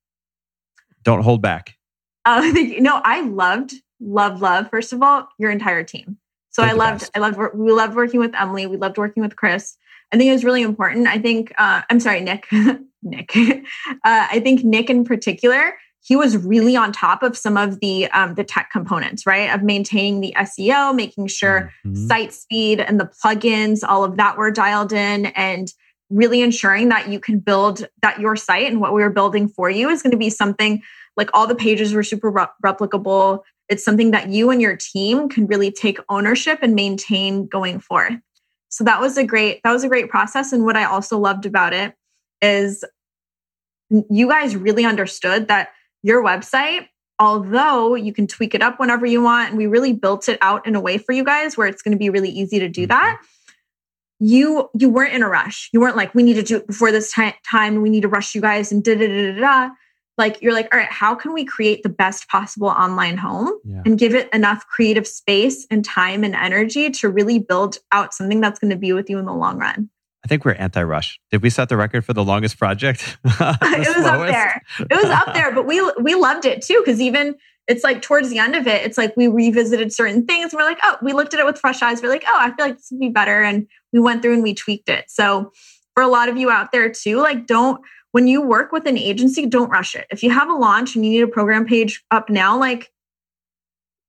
[1.03, 1.75] Don't hold back.
[2.25, 4.69] Uh, no, I loved, love, love.
[4.69, 6.17] First of all, your entire team.
[6.51, 7.11] So They're I loved, best.
[7.15, 8.67] I loved, we loved working with Emily.
[8.67, 9.77] We loved working with Chris.
[10.11, 11.07] I think it was really important.
[11.07, 12.45] I think, uh, I'm sorry, Nick,
[13.01, 13.35] Nick.
[13.37, 13.57] uh,
[14.03, 18.35] I think Nick in particular, he was really on top of some of the um,
[18.35, 19.53] the tech components, right?
[19.53, 22.07] Of maintaining the SEO, making sure mm-hmm.
[22.07, 25.71] site speed and the plugins, all of that were dialed in, and
[26.09, 29.69] really ensuring that you can build that your site and what we were building for
[29.69, 30.81] you is going to be something
[31.15, 33.41] like all the pages were super re- replicable.
[33.67, 38.13] It's something that you and your team can really take ownership and maintain going forth.
[38.69, 41.45] So that was a great that was a great process and what I also loved
[41.45, 41.93] about it
[42.41, 42.83] is
[43.89, 45.69] you guys really understood that
[46.03, 46.87] your website
[47.19, 50.65] although you can tweak it up whenever you want and we really built it out
[50.65, 52.83] in a way for you guys where it's going to be really easy to do
[52.83, 52.89] mm-hmm.
[52.89, 53.21] that
[54.19, 55.69] you you weren't in a rush.
[55.73, 57.33] You weren't like, we need to do it before this time.
[57.49, 59.69] Time we need to rush you guys and da da da da da.
[60.17, 63.81] Like you're like, all right, how can we create the best possible online home yeah.
[63.85, 68.41] and give it enough creative space and time and energy to really build out something
[68.41, 69.89] that's going to be with you in the long run?
[70.29, 71.19] I think we're anti-rush.
[71.31, 73.17] Did we set the record for the longest project?
[73.23, 74.07] the it was slowest?
[74.07, 74.61] up there.
[74.77, 77.33] It was up there, but we we loved it too because even
[77.67, 80.53] it's like towards the end of it, it's like we revisited certain things.
[80.53, 82.03] And we're like, oh, we looked at it with fresh eyes.
[82.03, 83.41] We're like, oh, I feel like this would be better.
[83.41, 85.05] And we went through and we tweaked it.
[85.07, 85.51] So
[85.95, 88.99] for a lot of you out there too, like don't, when you work with an
[88.99, 90.05] agency, don't rush it.
[90.11, 92.91] If you have a launch and you need a program page up now, like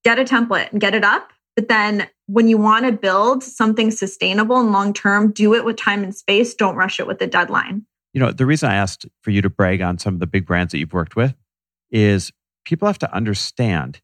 [0.05, 1.31] get a template and get it up.
[1.57, 5.77] But then when you want to build something sustainable and long term, do it with
[5.77, 6.55] time and space.
[6.55, 7.87] Don't rush it with a deadline.
[8.13, 10.47] You know, the reason I asked for you to brag on some of the big
[10.47, 11.35] brands that you've worked with
[11.91, 12.33] is
[12.65, 14.01] people have to understand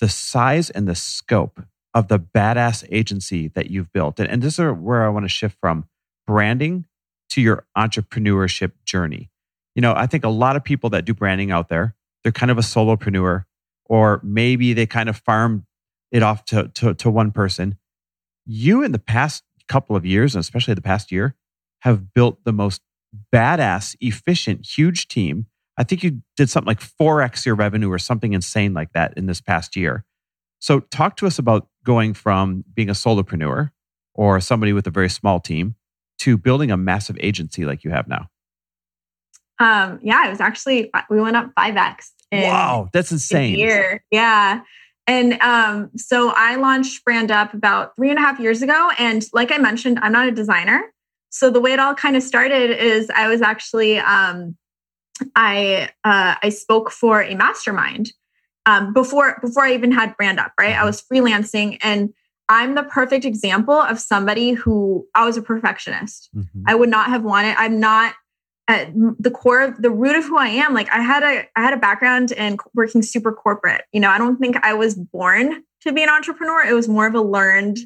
[0.00, 1.62] the size and the scope
[1.94, 4.18] of the badass agency that you've built.
[4.18, 5.86] And, and this is where I want to shift from
[6.26, 6.86] branding
[7.30, 9.30] to your entrepreneurship journey.
[9.74, 12.50] You know, I think a lot of people that do branding out there, they're kind
[12.50, 13.44] of a solopreneur,
[13.86, 15.66] or maybe they kind of farm
[16.14, 17.76] it off to, to, to one person.
[18.46, 21.34] You, in the past couple of years, and especially the past year,
[21.80, 22.80] have built the most
[23.32, 25.46] badass, efficient, huge team
[25.76, 29.26] I think you did something like 4x your revenue or something insane like that in
[29.26, 30.04] this past year.
[30.60, 33.70] So, talk to us about going from being a solopreneur
[34.14, 35.74] or somebody with a very small team
[36.20, 38.28] to building a massive agency like you have now.
[39.58, 42.10] Um, yeah, it was actually we went up 5x.
[42.32, 43.58] wow, that's insane.
[43.58, 44.04] Year.
[44.10, 44.60] Yeah.
[45.06, 48.90] And um, so I launched BrandUp about three and a half years ago.
[48.98, 50.92] And like I mentioned, I'm not a designer.
[51.30, 54.56] So the way it all kind of started is I was actually um,
[55.34, 58.12] I uh, I spoke for a mastermind
[58.66, 60.52] um, before before I even had brand up.
[60.58, 62.14] Right, I was freelancing, and
[62.48, 66.30] I'm the perfect example of somebody who I was a perfectionist.
[66.36, 66.62] Mm-hmm.
[66.66, 67.56] I would not have wanted.
[67.58, 68.14] I'm not
[68.68, 70.74] at the core of the root of who I am.
[70.74, 73.82] Like I had a I had a background in working super corporate.
[73.92, 76.64] You know, I don't think I was born to be an entrepreneur.
[76.64, 77.78] It was more of a learned.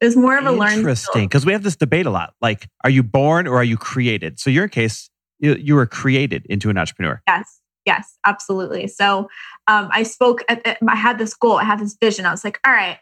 [0.00, 0.78] It was more of a learned.
[0.78, 2.34] Interesting, because we have this debate a lot.
[2.40, 4.40] Like, are you born or are you created?
[4.40, 7.22] So your case, you, you were created into an entrepreneur.
[7.26, 7.60] Yes.
[7.86, 8.86] Yes, absolutely.
[8.86, 9.28] So
[9.66, 12.24] um, I spoke, at, at, I had this goal, I had this vision.
[12.24, 12.96] I was like, all right,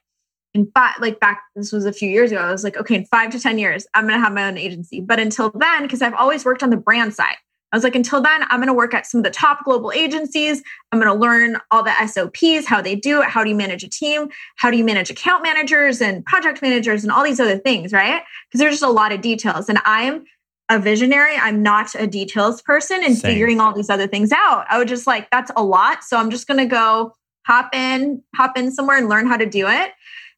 [0.55, 2.41] in five, like back, this was a few years ago.
[2.41, 4.59] I was like, okay, in five to 10 years, I'm going to have my own
[4.59, 5.01] agency.
[5.01, 7.37] But until then, because I've always worked on the brand side,
[7.73, 9.93] I was like, until then, I'm going to work at some of the top global
[9.93, 10.63] agencies.
[10.93, 13.29] I'm going to learn all the SOPs, how they do it.
[13.29, 14.29] How do you manage a team?
[14.57, 18.23] How do you manage account managers and project managers and all these other things, right?
[18.49, 19.71] Because there's just a lot of details.
[19.71, 20.27] And I'm
[20.69, 21.35] a visionary.
[21.37, 23.33] I'm not a details person and Same.
[23.33, 24.67] figuring all these other things out.
[24.69, 26.05] I would just like, that's a lot.
[26.05, 27.15] So I'm just going to go
[27.47, 29.93] hop in, hop in somewhere and learn how to do it.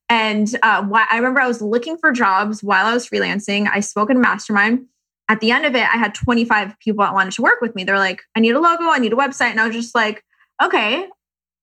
[0.09, 3.69] And uh, I remember I was looking for jobs while I was freelancing.
[3.73, 4.87] I spoke in a mastermind.
[5.29, 7.85] At the end of it, I had 25 people that wanted to work with me.
[7.85, 9.51] They're like, I need a logo, I need a website.
[9.51, 10.23] And I was just like,
[10.63, 11.09] okay,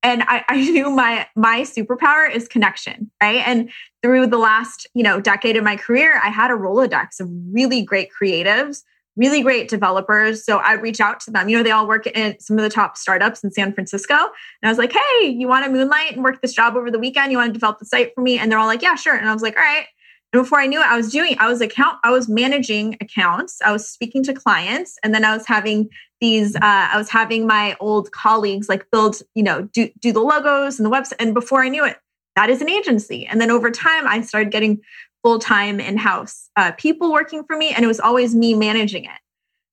[0.03, 3.45] and I, I knew my my superpower is connection, right?
[3.45, 3.69] And
[4.01, 7.81] through the last you know decade of my career, I had a rolodex of really
[7.81, 8.83] great creatives,
[9.15, 10.45] really great developers.
[10.45, 11.49] So I'd reach out to them.
[11.49, 14.63] You know, they all work in some of the top startups in San Francisco, and
[14.63, 17.31] I was like, "Hey, you want to moonlight and work this job over the weekend?
[17.31, 19.29] You want to develop the site for me?" And they're all like, "Yeah, sure." And
[19.29, 19.85] I was like, "All right."
[20.33, 23.61] And before I knew it, I was doing, I was account, I was managing accounts,
[23.63, 25.89] I was speaking to clients, and then I was having
[26.21, 30.21] these, uh, I was having my old colleagues like build, you know, do do the
[30.21, 31.15] logos and the website.
[31.19, 31.97] And before I knew it,
[32.35, 33.25] that is an agency.
[33.25, 34.81] And then over time, I started getting
[35.23, 39.05] full time in house uh, people working for me, and it was always me managing
[39.05, 39.19] it.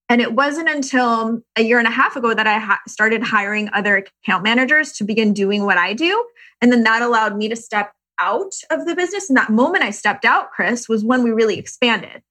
[0.08, 3.68] And it wasn't until a year and a half ago that I ha- started hiring
[3.74, 6.24] other account managers to begin doing what I do.
[6.62, 9.28] And then that allowed me to step out of the business.
[9.28, 12.22] And that moment I stepped out, Chris, was when we really expanded.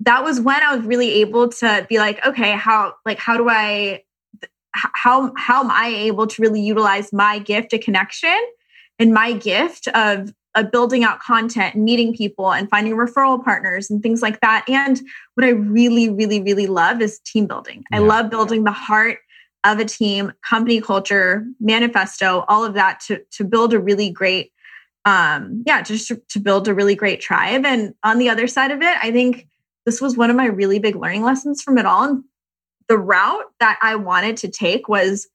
[0.00, 3.48] That was when I was really able to be like, okay, how like how do
[3.48, 4.02] I
[4.72, 8.36] how how am I able to really utilize my gift of connection
[8.98, 14.02] and my gift of building out content and meeting people and finding referral partners and
[14.02, 14.64] things like that.
[14.68, 15.00] And
[15.34, 17.84] what I really, really, really love is team building.
[17.90, 17.98] Yeah.
[17.98, 19.18] I love building the heart
[19.64, 24.52] of a team, company culture, manifesto, all of that to, to build a really great
[25.06, 27.66] um, yeah, just to, to build a really great tribe.
[27.66, 29.46] And on the other side of it, I think
[29.84, 32.04] this was one of my really big learning lessons from it all.
[32.04, 32.24] And
[32.88, 35.28] the route that I wanted to take was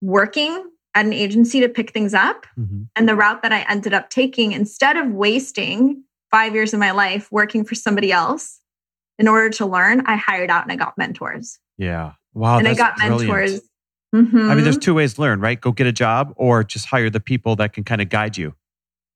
[0.00, 2.46] working at an agency to pick things up.
[2.58, 2.84] Mm-hmm.
[2.96, 6.90] And the route that I ended up taking, instead of wasting five years of my
[6.90, 8.60] life working for somebody else
[9.18, 11.58] in order to learn, I hired out and I got mentors.
[11.76, 12.12] Yeah.
[12.34, 12.58] Wow.
[12.58, 13.20] And I got brilliant.
[13.20, 13.60] mentors
[14.14, 14.50] Mm-hmm.
[14.50, 15.60] I mean, there's two ways to learn, right?
[15.60, 18.54] Go get a job or just hire the people that can kind of guide you.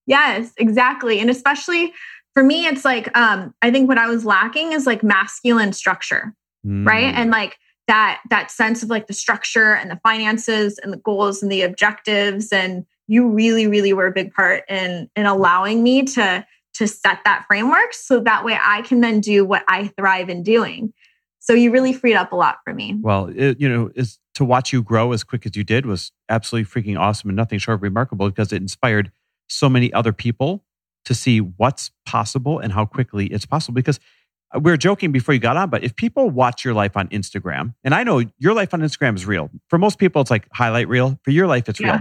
[0.07, 1.19] Yes, exactly.
[1.21, 1.93] And especially
[2.35, 6.35] for me, it's like, um, I think what I was lacking is like masculine structure,
[6.67, 6.87] mm.
[6.87, 7.15] right?
[7.15, 7.57] And like
[7.89, 11.63] that, that sense of like the structure and the finances and the goals and the
[11.63, 12.53] objectives.
[12.53, 17.19] And you really, really were a big part in, in allowing me to, to set
[17.25, 20.93] that framework so that way I can then do what I thrive in doing.
[21.41, 22.97] So you really freed up a lot for me.
[23.01, 26.13] Well, it, you know, is to watch you grow as quick as you did was
[26.29, 29.11] absolutely freaking awesome and nothing short of remarkable because it inspired
[29.49, 30.65] so many other people
[31.05, 33.75] to see what's possible and how quickly it's possible.
[33.75, 33.99] Because
[34.55, 37.75] we were joking before you got on, but if people watch your life on Instagram,
[37.85, 39.51] and I know your life on Instagram is real.
[39.69, 41.19] For most people, it's like highlight reel.
[41.25, 41.93] For your life, it's yeah.
[41.93, 42.01] real.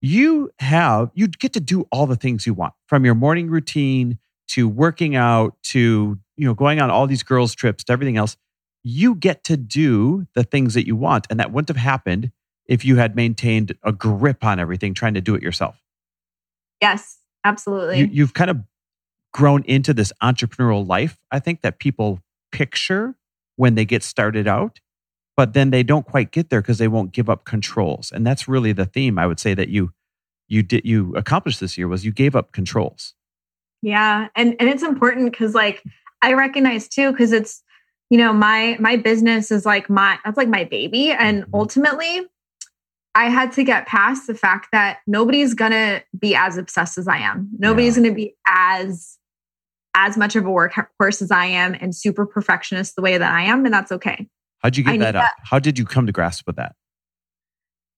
[0.00, 4.18] You have, you get to do all the things you want from your morning routine
[4.48, 8.36] to working out to, you know, going on all these girls' trips to everything else
[8.84, 11.26] you get to do the things that you want.
[11.30, 12.30] And that wouldn't have happened
[12.66, 15.76] if you had maintained a grip on everything, trying to do it yourself.
[16.80, 17.98] Yes, absolutely.
[18.00, 18.58] You, you've kind of
[19.34, 22.20] grown into this entrepreneurial life, I think, that people
[22.52, 23.16] picture
[23.56, 24.80] when they get started out,
[25.36, 28.12] but then they don't quite get there because they won't give up controls.
[28.12, 29.92] And that's really the theme I would say that you
[30.46, 33.14] you did you accomplished this year was you gave up controls.
[33.82, 34.28] Yeah.
[34.36, 35.82] And and it's important because like
[36.22, 37.62] I recognize too, because it's
[38.10, 41.54] you know my my business is like my that's like my baby and mm-hmm.
[41.54, 42.22] ultimately
[43.14, 47.16] i had to get past the fact that nobody's gonna be as obsessed as i
[47.16, 48.04] am nobody's yeah.
[48.04, 49.18] gonna be as
[49.94, 53.42] as much of a workhorse as i am and super perfectionist the way that i
[53.42, 54.26] am and that's okay
[54.58, 55.34] how'd you get that up that.
[55.44, 56.74] how did you come to grasp with that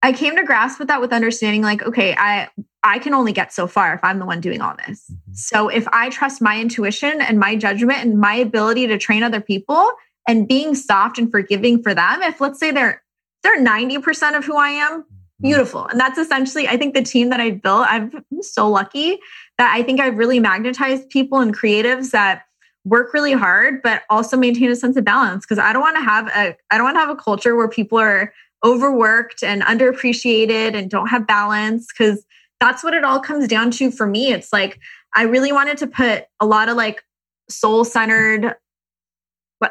[0.03, 2.49] I came to grasp with that with understanding like, okay, I
[2.85, 5.05] I can only get so far if I'm the one doing all this.
[5.11, 5.33] Mm-hmm.
[5.35, 9.41] So if I trust my intuition and my judgment and my ability to train other
[9.41, 9.91] people
[10.29, 13.03] and being soft and forgiving for them, if let's say they're
[13.43, 15.43] they're 90% of who I am, mm-hmm.
[15.43, 15.87] beautiful.
[15.87, 19.19] And that's essentially, I think the team that I built, I'm so lucky
[19.59, 22.43] that I think I've really magnetized people and creatives that
[22.85, 25.45] work really hard, but also maintain a sense of balance.
[25.45, 27.69] Cause I don't want to have a I don't want to have a culture where
[27.69, 28.33] people are
[28.65, 32.25] overworked and underappreciated and don't have balance because
[32.61, 34.33] that's what it all comes down to for me.
[34.33, 34.79] It's like
[35.15, 37.03] I really wanted to put a lot of like
[37.49, 38.55] soul centered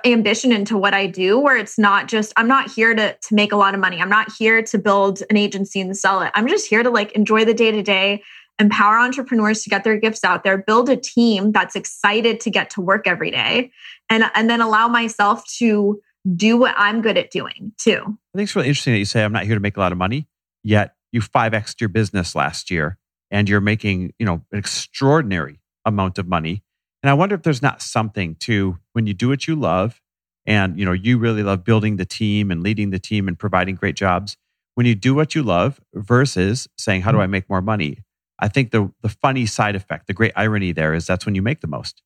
[0.04, 3.52] ambition into what I do where it's not just I'm not here to to make
[3.52, 4.02] a lot of money.
[4.02, 6.32] I'm not here to build an agency and sell it.
[6.34, 8.24] I'm just here to like enjoy the day to day,
[8.60, 12.70] empower entrepreneurs to get their gifts out there, build a team that's excited to get
[12.72, 13.72] to work every day
[14.10, 16.02] and and then allow myself to
[16.36, 18.00] do what I'm good at doing too.
[18.02, 19.92] I think it's really interesting that you say I'm not here to make a lot
[19.92, 20.28] of money,
[20.64, 22.98] yet you 5x your business last year
[23.30, 26.64] and you're making, you know, an extraordinary amount of money.
[27.04, 30.02] And I wonder if there's not something to when you do what you love
[30.46, 33.76] and, you know, you really love building the team and leading the team and providing
[33.76, 34.38] great jobs.
[34.74, 37.24] When you do what you love versus saying, how do mm-hmm.
[37.24, 38.00] I make more money?
[38.40, 41.42] I think the the funny side effect, the great irony there is that's when you
[41.42, 42.02] make the most.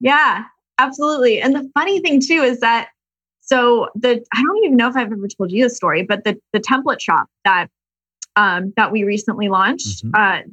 [0.00, 0.44] Yeah,
[0.78, 1.40] absolutely.
[1.40, 2.88] And the funny thing too is that
[3.40, 6.38] so the I don't even know if I've ever told you the story, but the
[6.52, 7.68] the template shop that
[8.36, 10.04] um, that we recently launched.
[10.04, 10.10] Mm-hmm.
[10.14, 10.52] Uh,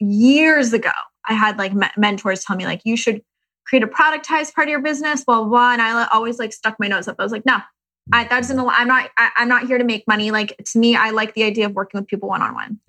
[0.00, 0.90] years ago,
[1.28, 3.22] I had like me- mentors tell me like you should
[3.66, 5.48] create a productized part of your business, blah blah.
[5.48, 5.72] blah.
[5.72, 7.16] And I always like stuck my nose up.
[7.18, 7.58] I was like, no,
[8.12, 8.58] I, that doesn't.
[8.58, 9.10] I'm not.
[9.16, 10.30] I, am not here to make money.
[10.30, 12.80] Like to me, I like the idea of working with people one on one.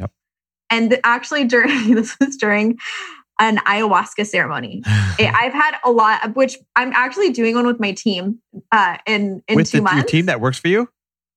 [0.72, 2.80] And actually, during this was during
[3.40, 4.82] an ayahuasca ceremony.
[4.86, 8.40] I've had a lot of which I'm actually doing one with my team
[8.72, 9.98] uh, in in with two the, months.
[9.98, 10.88] Your team that works for you.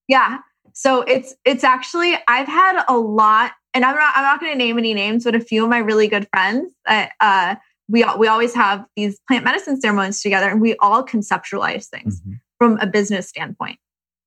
[0.08, 0.38] Yeah.
[0.72, 4.58] So it's it's actually I've had a lot, and I'm not I'm not going to
[4.58, 6.72] name any names, but a few of my really good friends.
[6.86, 7.56] Uh, uh,
[7.88, 12.34] we we always have these plant medicine ceremonies together, and we all conceptualize things mm-hmm.
[12.58, 13.78] from a business standpoint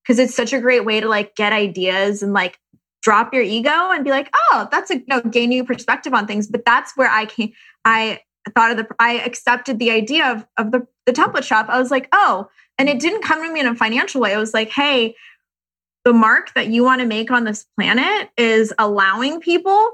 [0.04, 2.58] because it's such a great way to like get ideas and like
[3.02, 6.28] drop your ego and be like, oh, that's a you know, gain new perspective on
[6.28, 6.48] things.
[6.48, 7.54] But that's where I came.
[7.86, 8.22] I
[8.56, 8.88] thought of the.
[9.00, 11.68] I accepted the idea of of the the template shop.
[11.70, 14.34] I was like, oh, and it didn't come to me in a financial way.
[14.34, 15.16] I was like, hey,
[16.06, 19.92] the mark that you want to make on this planet is allowing people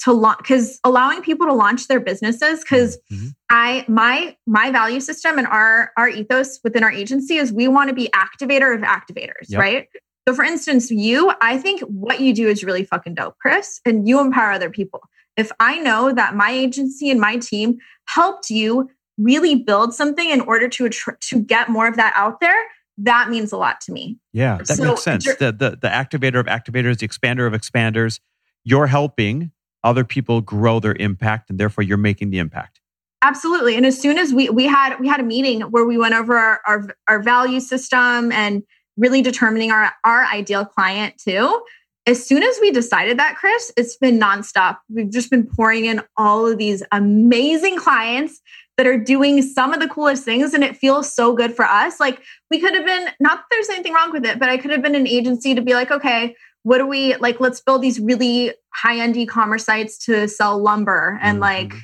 [0.00, 3.28] to launch because allowing people to launch their businesses because mm-hmm.
[3.50, 7.88] i my my value system and our our ethos within our agency is we want
[7.88, 9.60] to be activator of activators yep.
[9.60, 9.88] right
[10.28, 14.06] so for instance you i think what you do is really fucking dope chris and
[14.06, 15.00] you empower other people
[15.38, 20.42] if i know that my agency and my team helped you really build something in
[20.42, 22.64] order to to get more of that out there
[22.98, 24.18] that means a lot to me.
[24.32, 25.24] Yeah, that so, makes sense.
[25.24, 28.18] The, the the activator of activators, the expander of expanders,
[28.64, 29.52] you're helping
[29.84, 32.80] other people grow their impact and therefore you're making the impact.
[33.22, 33.76] Absolutely.
[33.76, 36.36] And as soon as we we had we had a meeting where we went over
[36.36, 38.62] our our, our value system and
[38.98, 41.62] really determining our our ideal client too.
[42.06, 44.78] As soon as we decided that, Chris, it's been nonstop.
[44.88, 48.40] We've just been pouring in all of these amazing clients
[48.78, 51.98] that are doing some of the coolest things and it feels so good for us
[51.98, 54.70] like we could have been not that there's anything wrong with it but i could
[54.70, 57.98] have been an agency to be like okay what do we like let's build these
[57.98, 61.72] really high end e-commerce sites to sell lumber and mm-hmm.
[61.72, 61.74] like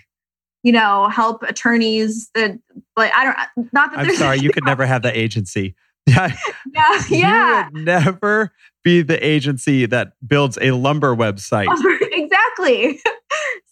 [0.63, 2.57] you know help attorneys that
[2.97, 5.75] like i don't not that i'm sorry you could never have the agency
[6.07, 6.35] yeah
[6.75, 8.53] yeah yeah you would never
[8.83, 11.69] be the agency that builds a lumber website
[12.13, 13.01] exactly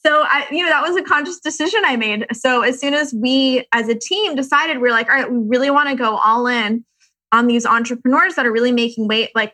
[0.05, 2.27] so I, you know, that was a conscious decision I made.
[2.33, 5.39] So as soon as we as a team decided, we are like, all right, we
[5.47, 6.85] really want to go all in
[7.31, 9.53] on these entrepreneurs that are really making weight, like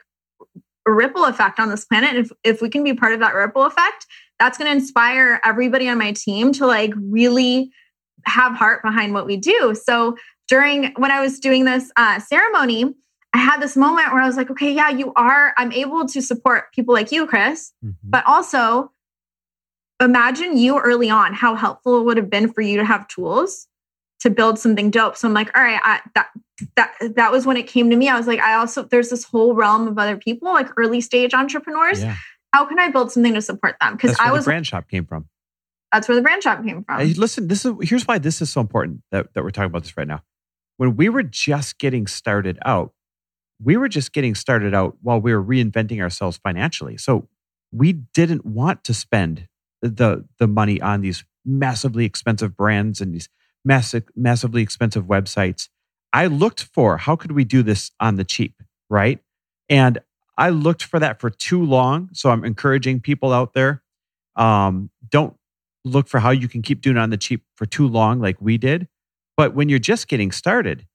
[0.87, 2.11] a ripple effect on this planet.
[2.11, 4.07] And If if we can be part of that ripple effect,
[4.39, 7.71] that's going to inspire everybody on my team to like really
[8.25, 9.75] have heart behind what we do.
[9.75, 10.17] So
[10.49, 12.95] during when I was doing this uh, ceremony,
[13.35, 15.53] I had this moment where I was like, okay, yeah, you are.
[15.57, 17.93] I'm able to support people like you, Chris, mm-hmm.
[18.03, 18.93] but also
[20.01, 23.67] imagine you early on how helpful it would have been for you to have tools
[24.21, 25.17] to build something dope.
[25.17, 26.29] So I'm like, all right, I, that
[26.77, 28.09] that that was when it came to me.
[28.09, 31.35] I was like, I also there's this whole realm of other people, like early stage
[31.35, 32.03] entrepreneurs.
[32.03, 32.17] Yeah.
[32.53, 33.95] How can I build something to support them?
[33.95, 35.29] Because I was the brand shop came from.
[35.93, 36.99] That's where the brand shop came from.
[36.99, 39.83] Hey, listen, this is here's why this is so important that, that we're talking about
[39.83, 40.23] this right now.
[40.79, 42.93] When we were just getting started out,
[43.63, 46.97] we were just getting started out while we were reinventing ourselves financially.
[46.97, 47.29] So
[47.73, 49.49] we didn't want to spend
[49.83, 53.29] the the money on these massively expensive brands and these
[53.65, 55.69] massive massively expensive websites.
[56.13, 58.55] I looked for how could we do this on the cheap
[58.91, 59.21] right?
[59.69, 59.99] And
[60.39, 62.11] i looked for that for too long.
[62.15, 63.83] So i'm encouraging people out there
[64.37, 65.37] um, don't
[65.85, 68.37] look for how you can keep doing it on the cheap for too long like
[68.41, 68.89] we did
[69.39, 70.87] but when you're just getting started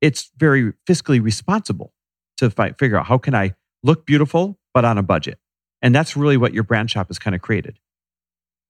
[0.00, 1.92] it's very fiscally responsible
[2.36, 3.52] to fight, figure out how can i
[3.82, 5.38] look beautiful but on a budget
[5.80, 7.80] and that's really what your brand shop has kind of created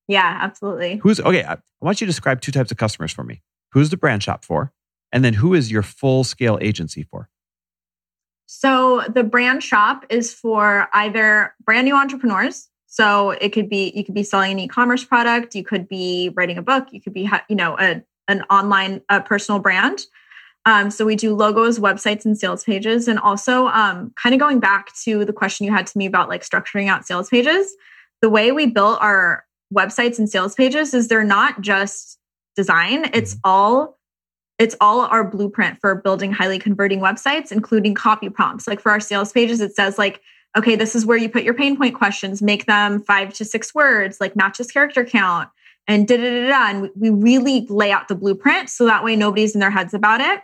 [0.09, 0.97] yeah, absolutely.
[0.97, 1.45] Who's okay?
[1.45, 3.43] I want you to describe two types of customers for me.
[3.73, 4.73] Who's the brand shop for?
[5.13, 7.29] And then who is your full scale agency for?
[8.47, 12.69] So the brand shop is for either brand new entrepreneurs.
[12.87, 16.59] So it could be you could be selling an e-commerce product, you could be writing
[16.59, 20.01] a book, you could be you know a, an online a personal brand.
[20.65, 24.61] Um, so we do logos, websites, and sales pages, and also um, kind of going
[24.61, 27.75] back to the question you had to me about like structuring out sales pages.
[28.21, 32.19] The way we built our websites and sales pages is they're not just
[32.57, 33.41] design it's mm-hmm.
[33.51, 33.99] all
[34.59, 39.01] it's all our blueprint for building highly converting websites including copy prompts like for our
[39.01, 40.21] sales pages it says like
[40.57, 43.75] okay this is where you put your pain point questions make them five to six
[43.75, 45.49] words like match this character count
[45.87, 49.17] and da da da da and we really lay out the blueprint so that way
[49.17, 50.41] nobody's in their heads about it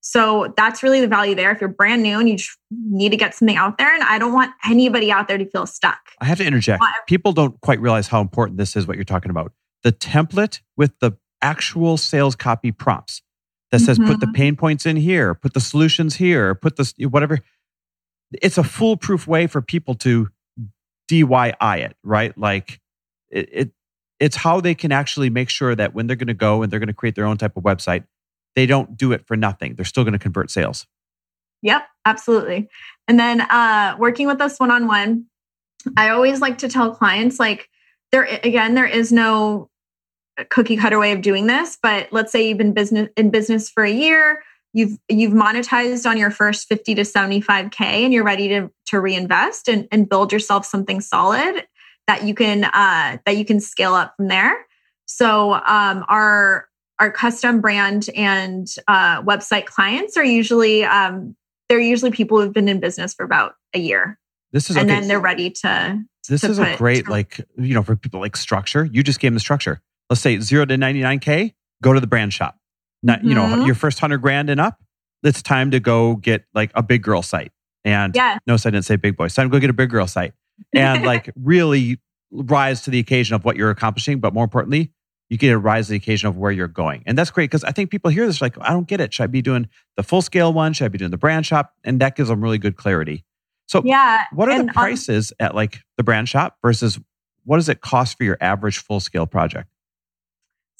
[0.00, 1.50] so that's really the value there.
[1.50, 2.38] If you're brand new and you
[2.70, 5.66] need to get something out there, and I don't want anybody out there to feel
[5.66, 5.98] stuck.
[6.20, 6.82] I have to interject.
[7.06, 9.52] People don't quite realize how important this is, what you're talking about.
[9.82, 11.12] The template with the
[11.42, 13.22] actual sales copy prompts
[13.70, 14.12] that says mm-hmm.
[14.12, 14.34] put the mm-hmm.
[14.34, 17.40] pain points in here, put the solutions here, put this, whatever.
[18.40, 20.28] It's a foolproof way for people to
[21.10, 22.36] DIY it, right?
[22.36, 22.80] Like
[23.30, 23.70] it, it
[24.20, 26.80] it's how they can actually make sure that when they're going to go and they're
[26.80, 28.04] going to create their own type of website,
[28.56, 29.74] they don't do it for nothing.
[29.74, 30.86] They're still going to convert sales.
[31.62, 32.68] Yep, absolutely.
[33.06, 35.26] And then uh, working with us one on one,
[35.96, 37.68] I always like to tell clients like
[38.10, 39.70] there again there is no
[40.50, 43.84] cookie cutter way of doing this, but let's say you've been business in business for
[43.84, 44.42] a year,
[44.72, 49.68] you've you've monetized on your first 50 to 75k and you're ready to to reinvest
[49.68, 51.66] and, and build yourself something solid
[52.08, 54.66] that you can uh, that you can scale up from there.
[55.06, 56.66] So um, our
[56.98, 61.36] our custom brand and uh, website clients are usually um,
[61.68, 64.18] they're usually people who've been in business for about a year.
[64.50, 64.98] This is and okay.
[64.98, 66.02] then they're ready to.
[66.28, 68.84] This to is a great like you know for people like structure.
[68.84, 69.80] You just gave them the structure.
[70.10, 71.54] Let's say zero to ninety nine k.
[71.82, 72.58] Go to the brand shop.
[73.02, 73.28] Not mm-hmm.
[73.28, 73.66] you know mm-hmm.
[73.66, 74.82] your first hundred grand and up.
[75.22, 77.52] It's time to go get like a big girl site.
[77.84, 78.38] And yeah.
[78.46, 79.28] no, so I didn't say big boy.
[79.28, 80.32] So I'm going to go get a big girl site
[80.72, 82.00] and like really
[82.30, 84.20] rise to the occasion of what you're accomplishing.
[84.20, 84.92] But more importantly,
[85.28, 87.02] you get to rise to the occasion of where you're going.
[87.06, 89.12] And that's great because I think people hear this like, I don't get it.
[89.12, 90.72] Should I be doing the full scale one?
[90.72, 91.74] Should I be doing the brand shop?
[91.84, 93.24] And that gives them really good clarity.
[93.66, 94.24] So, yeah.
[94.32, 96.98] What are the prices um, at like the brand shop versus
[97.44, 99.68] what does it cost for your average full scale project?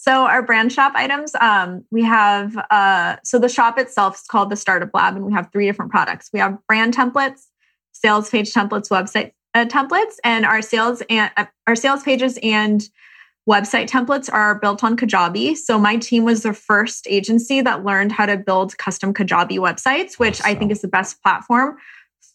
[0.00, 4.48] So our brand shop items, um, we have uh, so the shop itself is called
[4.48, 6.30] the Startup Lab, and we have three different products.
[6.32, 7.46] We have brand templates,
[7.92, 12.88] sales page templates, website uh, templates, and our sales and uh, our sales pages and
[13.48, 15.56] website templates are built on Kajabi.
[15.56, 20.18] So my team was the first agency that learned how to build custom Kajabi websites,
[20.18, 20.50] which awesome.
[20.50, 21.76] I think is the best platform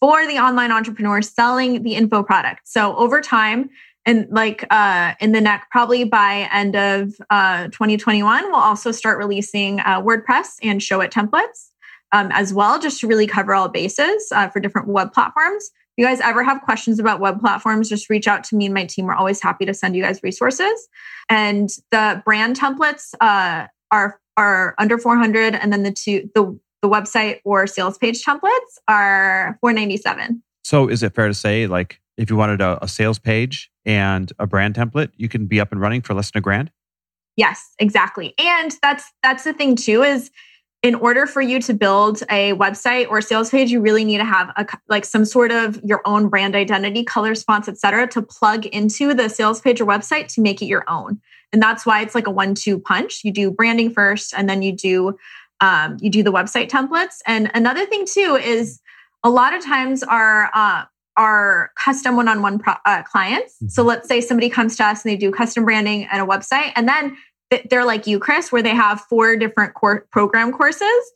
[0.00, 2.62] for the online entrepreneur selling the info product.
[2.64, 3.70] So over time,
[4.06, 9.16] and like uh, in the next probably by end of uh, 2021 we'll also start
[9.18, 11.70] releasing uh, wordpress and Showit templates
[12.12, 16.04] um, as well just to really cover all bases uh, for different web platforms you
[16.04, 19.06] guys ever have questions about web platforms, just reach out to me and my team.
[19.06, 20.88] We're always happy to send you guys resources.
[21.28, 26.88] And the brand templates uh, are are under 400, and then the two the the
[26.88, 28.50] website or sales page templates
[28.88, 30.42] are 497.
[30.64, 34.30] So is it fair to say, like, if you wanted a, a sales page and
[34.38, 36.70] a brand template, you can be up and running for less than a grand?
[37.36, 38.34] Yes, exactly.
[38.38, 40.30] And that's that's the thing too is
[40.84, 44.24] in order for you to build a website or sales page you really need to
[44.24, 48.66] have a like some sort of your own brand identity color fonts etc to plug
[48.66, 51.20] into the sales page or website to make it your own.
[51.54, 53.22] And that's why it's like a one-two punch.
[53.24, 55.16] You do branding first and then you do
[55.60, 57.18] um, you do the website templates.
[57.26, 58.80] And another thing too is
[59.22, 60.84] a lot of times our uh,
[61.16, 63.56] our custom one-on-one pro- uh, clients.
[63.68, 63.88] So mm-hmm.
[63.88, 66.86] let's say somebody comes to us and they do custom branding and a website and
[66.86, 67.16] then
[67.70, 71.12] they're like you, Chris, where they have four different core program courses.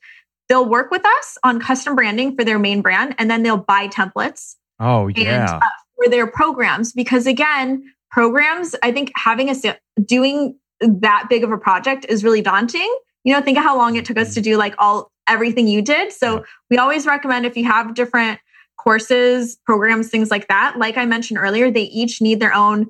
[0.48, 3.88] They'll work with us on custom branding for their main brand, and then they'll buy
[3.88, 4.56] templates.
[4.80, 5.54] Oh, yeah.
[5.54, 11.44] And, uh, for their programs, because again, programs, I think having a doing that big
[11.44, 12.96] of a project is really daunting.
[13.24, 15.82] You know, think of how long it took us to do like all everything you
[15.82, 16.12] did.
[16.12, 18.40] So we always recommend if you have different
[18.78, 20.78] courses, programs, things like that.
[20.78, 22.86] Like I mentioned earlier, they each need their own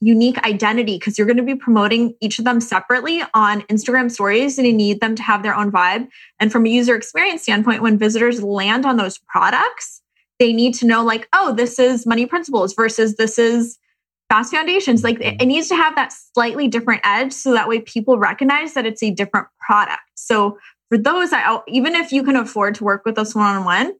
[0.00, 4.58] unique identity because you're going to be promoting each of them separately on Instagram stories
[4.58, 6.08] and you need them to have their own vibe.
[6.38, 10.02] And from a user experience standpoint, when visitors land on those products,
[10.38, 13.78] they need to know like, oh, this is money principles versus this is
[14.28, 15.04] fast foundations.
[15.04, 18.74] Like it, it needs to have that slightly different edge so that way people recognize
[18.74, 20.00] that it's a different product.
[20.14, 20.58] So
[20.88, 23.92] for those, I, even if you can afford to work with us one on one,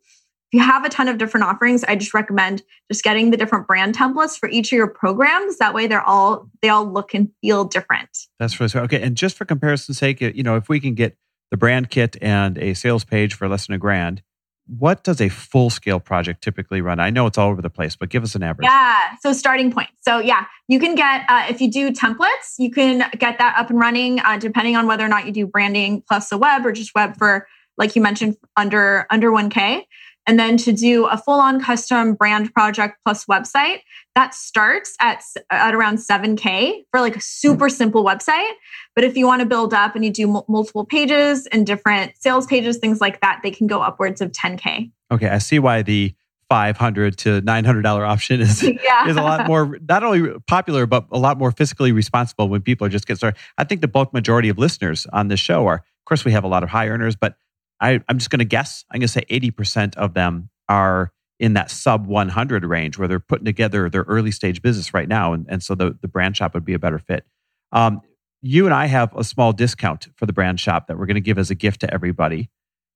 [0.53, 3.68] if you have a ton of different offerings, I just recommend just getting the different
[3.68, 5.59] brand templates for each of your programs.
[5.59, 8.11] That way they're all they all look and feel different.
[8.40, 8.86] That's really smart.
[8.86, 9.01] Okay.
[9.01, 11.16] And just for comparison's sake, you know, if we can get
[11.53, 14.22] the brand kit and a sales page for less than a grand,
[14.66, 16.98] what does a full scale project typically run?
[16.98, 18.66] I know it's all over the place, but give us an average.
[18.66, 18.98] Yeah.
[19.20, 19.90] So starting point.
[20.01, 23.70] So yeah, you can get uh, if you do templates, you can get that up
[23.70, 26.72] and running uh, depending on whether or not you do branding plus the web or
[26.72, 27.46] just web for
[27.78, 29.84] like you mentioned under under 1k.
[30.31, 33.81] And then to do a full on custom brand project plus website,
[34.14, 37.74] that starts at, at around 7K for like a super hmm.
[37.74, 38.53] simple website.
[38.95, 42.12] But if you want to build up and you do m- multiple pages and different
[42.16, 44.93] sales pages, things like that, they can go upwards of 10K.
[45.11, 45.28] Okay.
[45.28, 46.14] I see why the
[46.49, 49.09] 500 to $900 option is, yeah.
[49.09, 52.87] is a lot more, not only popular, but a lot more fiscally responsible when people
[52.87, 53.41] are just getting started.
[53.59, 56.45] I think the bulk majority of listeners on this show are, of course, we have
[56.45, 57.35] a lot of high earners, but
[57.81, 58.85] I, I'm just going to guess.
[58.91, 63.18] I'm going to say 80% of them are in that sub 100 range where they're
[63.18, 65.33] putting together their early stage business right now.
[65.33, 67.24] And, and so the, the brand shop would be a better fit.
[67.72, 68.03] Um,
[68.43, 71.20] you and I have a small discount for the brand shop that we're going to
[71.20, 72.51] give as a gift to everybody.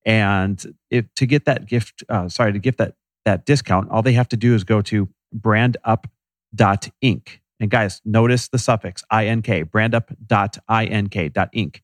[0.04, 4.12] And if to get that gift, uh, sorry, to get that that discount, all they
[4.12, 7.40] have to do is go to brandup.ink.
[7.60, 11.80] And guys, notice the suffix ink, brandup.ink.inc.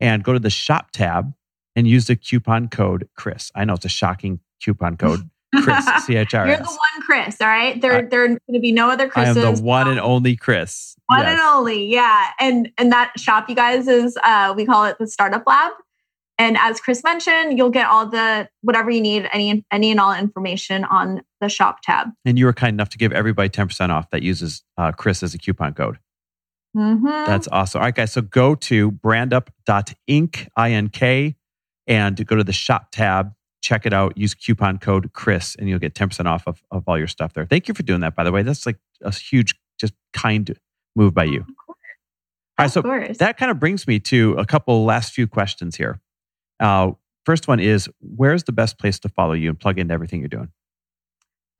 [0.00, 1.32] And go to the shop tab
[1.76, 3.50] and use the coupon code Chris.
[3.54, 5.28] I know it's a shocking coupon code.
[5.62, 6.48] Chris, C H R S.
[6.48, 7.78] You're the one Chris, all right?
[7.78, 9.26] There, I- there are going to be no other Chris.
[9.26, 10.96] I am the one and only Chris.
[11.06, 11.28] One Yes.
[11.32, 12.28] and only, yeah.
[12.40, 15.72] And and that shop, you guys, is uh, we call it the Startup Lab.
[16.38, 20.14] And as Chris mentioned, you'll get all the whatever you need, any any and all
[20.14, 22.08] information on the shop tab.
[22.24, 25.34] And you were kind enough to give everybody 10% off that uses uh, Chris as
[25.34, 25.98] a coupon code.
[26.74, 27.04] Mm-hmm.
[27.06, 27.80] That's awesome.
[27.80, 28.12] All right, guys.
[28.12, 31.36] So go to brandup.ink, I-N-K,
[31.86, 33.32] and go to the shop tab.
[33.62, 34.16] Check it out.
[34.18, 37.46] Use coupon code Chris, and you'll get 10% off of, of all your stuff there.
[37.46, 38.42] Thank you for doing that, by the way.
[38.42, 40.56] That's like a huge, just kind
[40.96, 41.40] move by you.
[41.40, 41.78] Of course.
[42.58, 43.18] All right, Of so course.
[43.18, 46.00] that kind of brings me to a couple last few questions here.
[46.58, 46.92] Uh,
[47.24, 50.28] first one is where's the best place to follow you and plug into everything you're
[50.28, 50.50] doing?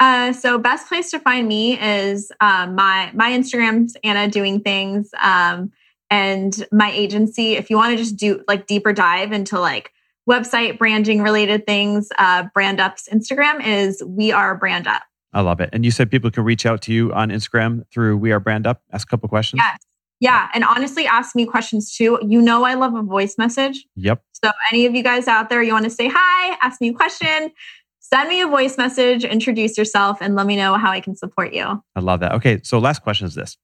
[0.01, 5.11] Uh, so best place to find me is um, my my Instagram's Anna doing things,
[5.23, 5.71] um,
[6.11, 7.53] and my agency.
[7.55, 9.93] If you want to just do like deeper dive into like
[10.29, 15.01] website branding related things, uh, BrandUp's Instagram is we are BrandUp.
[15.33, 15.71] I love it.
[15.73, 18.77] And you said people can reach out to you on Instagram through We Are BrandUp,
[18.93, 19.63] ask a couple questions.
[19.65, 19.79] Yes,
[20.21, 22.19] yeah, and honestly, ask me questions too.
[22.23, 23.85] You know, I love a voice message.
[23.97, 24.23] Yep.
[24.45, 26.93] So any of you guys out there, you want to say hi, ask me a
[26.93, 27.51] question.
[27.99, 31.53] Send me a voice message, introduce yourself, and let me know how I can support
[31.53, 31.83] you.
[31.97, 32.33] I love that.
[32.35, 33.57] Okay, so last question is this.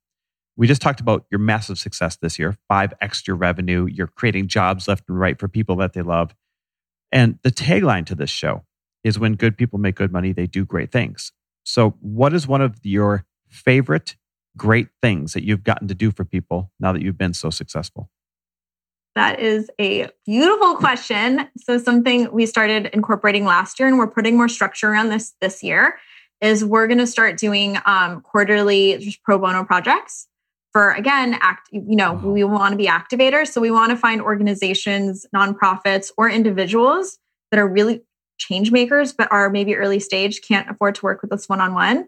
[0.56, 3.86] We just talked about your massive success this year, five extra revenue.
[3.86, 6.34] You're creating jobs left and right for people that they love.
[7.10, 8.64] And the tagline to this show
[9.04, 11.32] is when good people make good money, they do great things.
[11.64, 14.16] So, what is one of your favorite
[14.56, 18.10] great things that you've gotten to do for people now that you've been so successful?
[19.14, 21.48] That is a beautiful question.
[21.56, 25.62] So something we started incorporating last year, and we're putting more structure around this this
[25.62, 25.98] year,
[26.40, 30.28] is we're going to start doing um, quarterly pro bono projects
[30.78, 31.68] for again, act.
[31.72, 32.30] You know, Wow.
[32.30, 37.18] we want to be activators, so we want to find organizations, nonprofits, or individuals
[37.50, 38.02] that are really
[38.38, 41.74] change makers, but are maybe early stage, can't afford to work with us one on
[41.74, 42.06] one.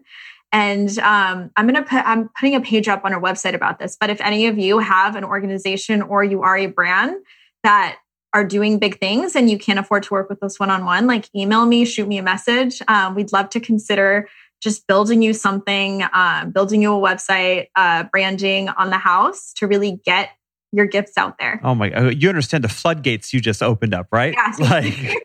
[0.53, 3.97] And um, I'm gonna put I'm putting a page up on our website about this.
[3.99, 7.17] But if any of you have an organization or you are a brand
[7.63, 7.97] that
[8.33, 11.07] are doing big things and you can't afford to work with us one on one,
[11.07, 12.81] like email me, shoot me a message.
[12.87, 14.29] Um, we'd love to consider
[14.61, 19.67] just building you something, um, building you a website, uh, branding on the house to
[19.67, 20.29] really get
[20.71, 21.59] your gifts out there.
[21.63, 24.33] Oh my, uh, you understand the floodgates you just opened up, right?
[24.33, 24.59] Yes.
[24.71, 25.15] Like,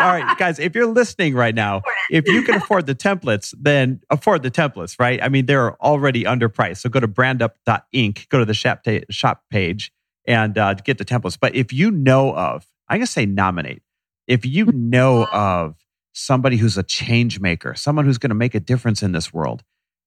[0.00, 4.00] all right, guys, if you're listening right now, if you can afford the templates, then
[4.10, 5.22] afford the templates, right?
[5.22, 6.78] I mean, they're already underpriced.
[6.78, 9.92] So go to brandup.ink, go to the shop, ta- shop page
[10.26, 11.38] and uh, get the templates.
[11.40, 13.82] But if you know of, I'm going to say nominate.
[14.26, 15.76] If you know of
[16.16, 19.62] somebody who's a change maker, someone who's going to make a difference in this world,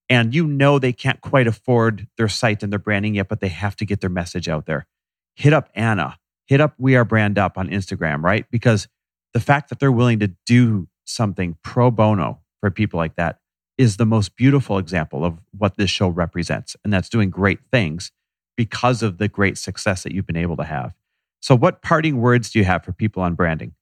[0.09, 3.49] and you know they can't quite afford their site and their branding yet, but they
[3.49, 4.87] have to get their message out there,
[5.35, 8.45] hit up Anna, hit up We Are BrandUp on Instagram, right?
[8.49, 8.87] Because
[9.33, 13.39] the fact that they're willing to do something pro bono for people like that
[13.77, 16.75] is the most beautiful example of what this show represents.
[16.83, 18.11] And that's doing great things
[18.57, 20.93] because of the great success that you've been able to have.
[21.39, 23.73] So, what parting words do you have for people on branding?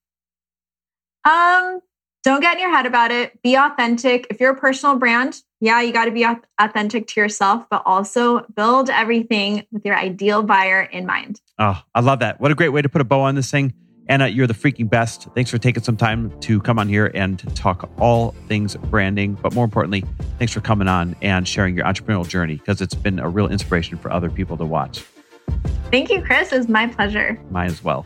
[1.25, 1.81] Um,
[2.27, 3.41] don't get in your head about it.
[3.41, 4.27] Be authentic.
[4.29, 6.27] If you're a personal brand, yeah, you got to be
[6.59, 11.39] authentic to yourself, but also build everything with your ideal buyer in mind.
[11.57, 12.41] Oh, I love that.
[12.41, 13.73] What a great way to put a bow on this thing.
[14.09, 15.29] Anna, you're the freaking best.
[15.35, 19.35] Thanks for taking some time to come on here and talk all things branding.
[19.35, 20.03] But more importantly,
[20.37, 23.97] thanks for coming on and sharing your entrepreneurial journey because it's been a real inspiration
[23.97, 25.01] for other people to watch.
[25.91, 26.51] Thank you, Chris.
[26.51, 27.41] It was my pleasure.
[27.49, 28.05] Mine as well.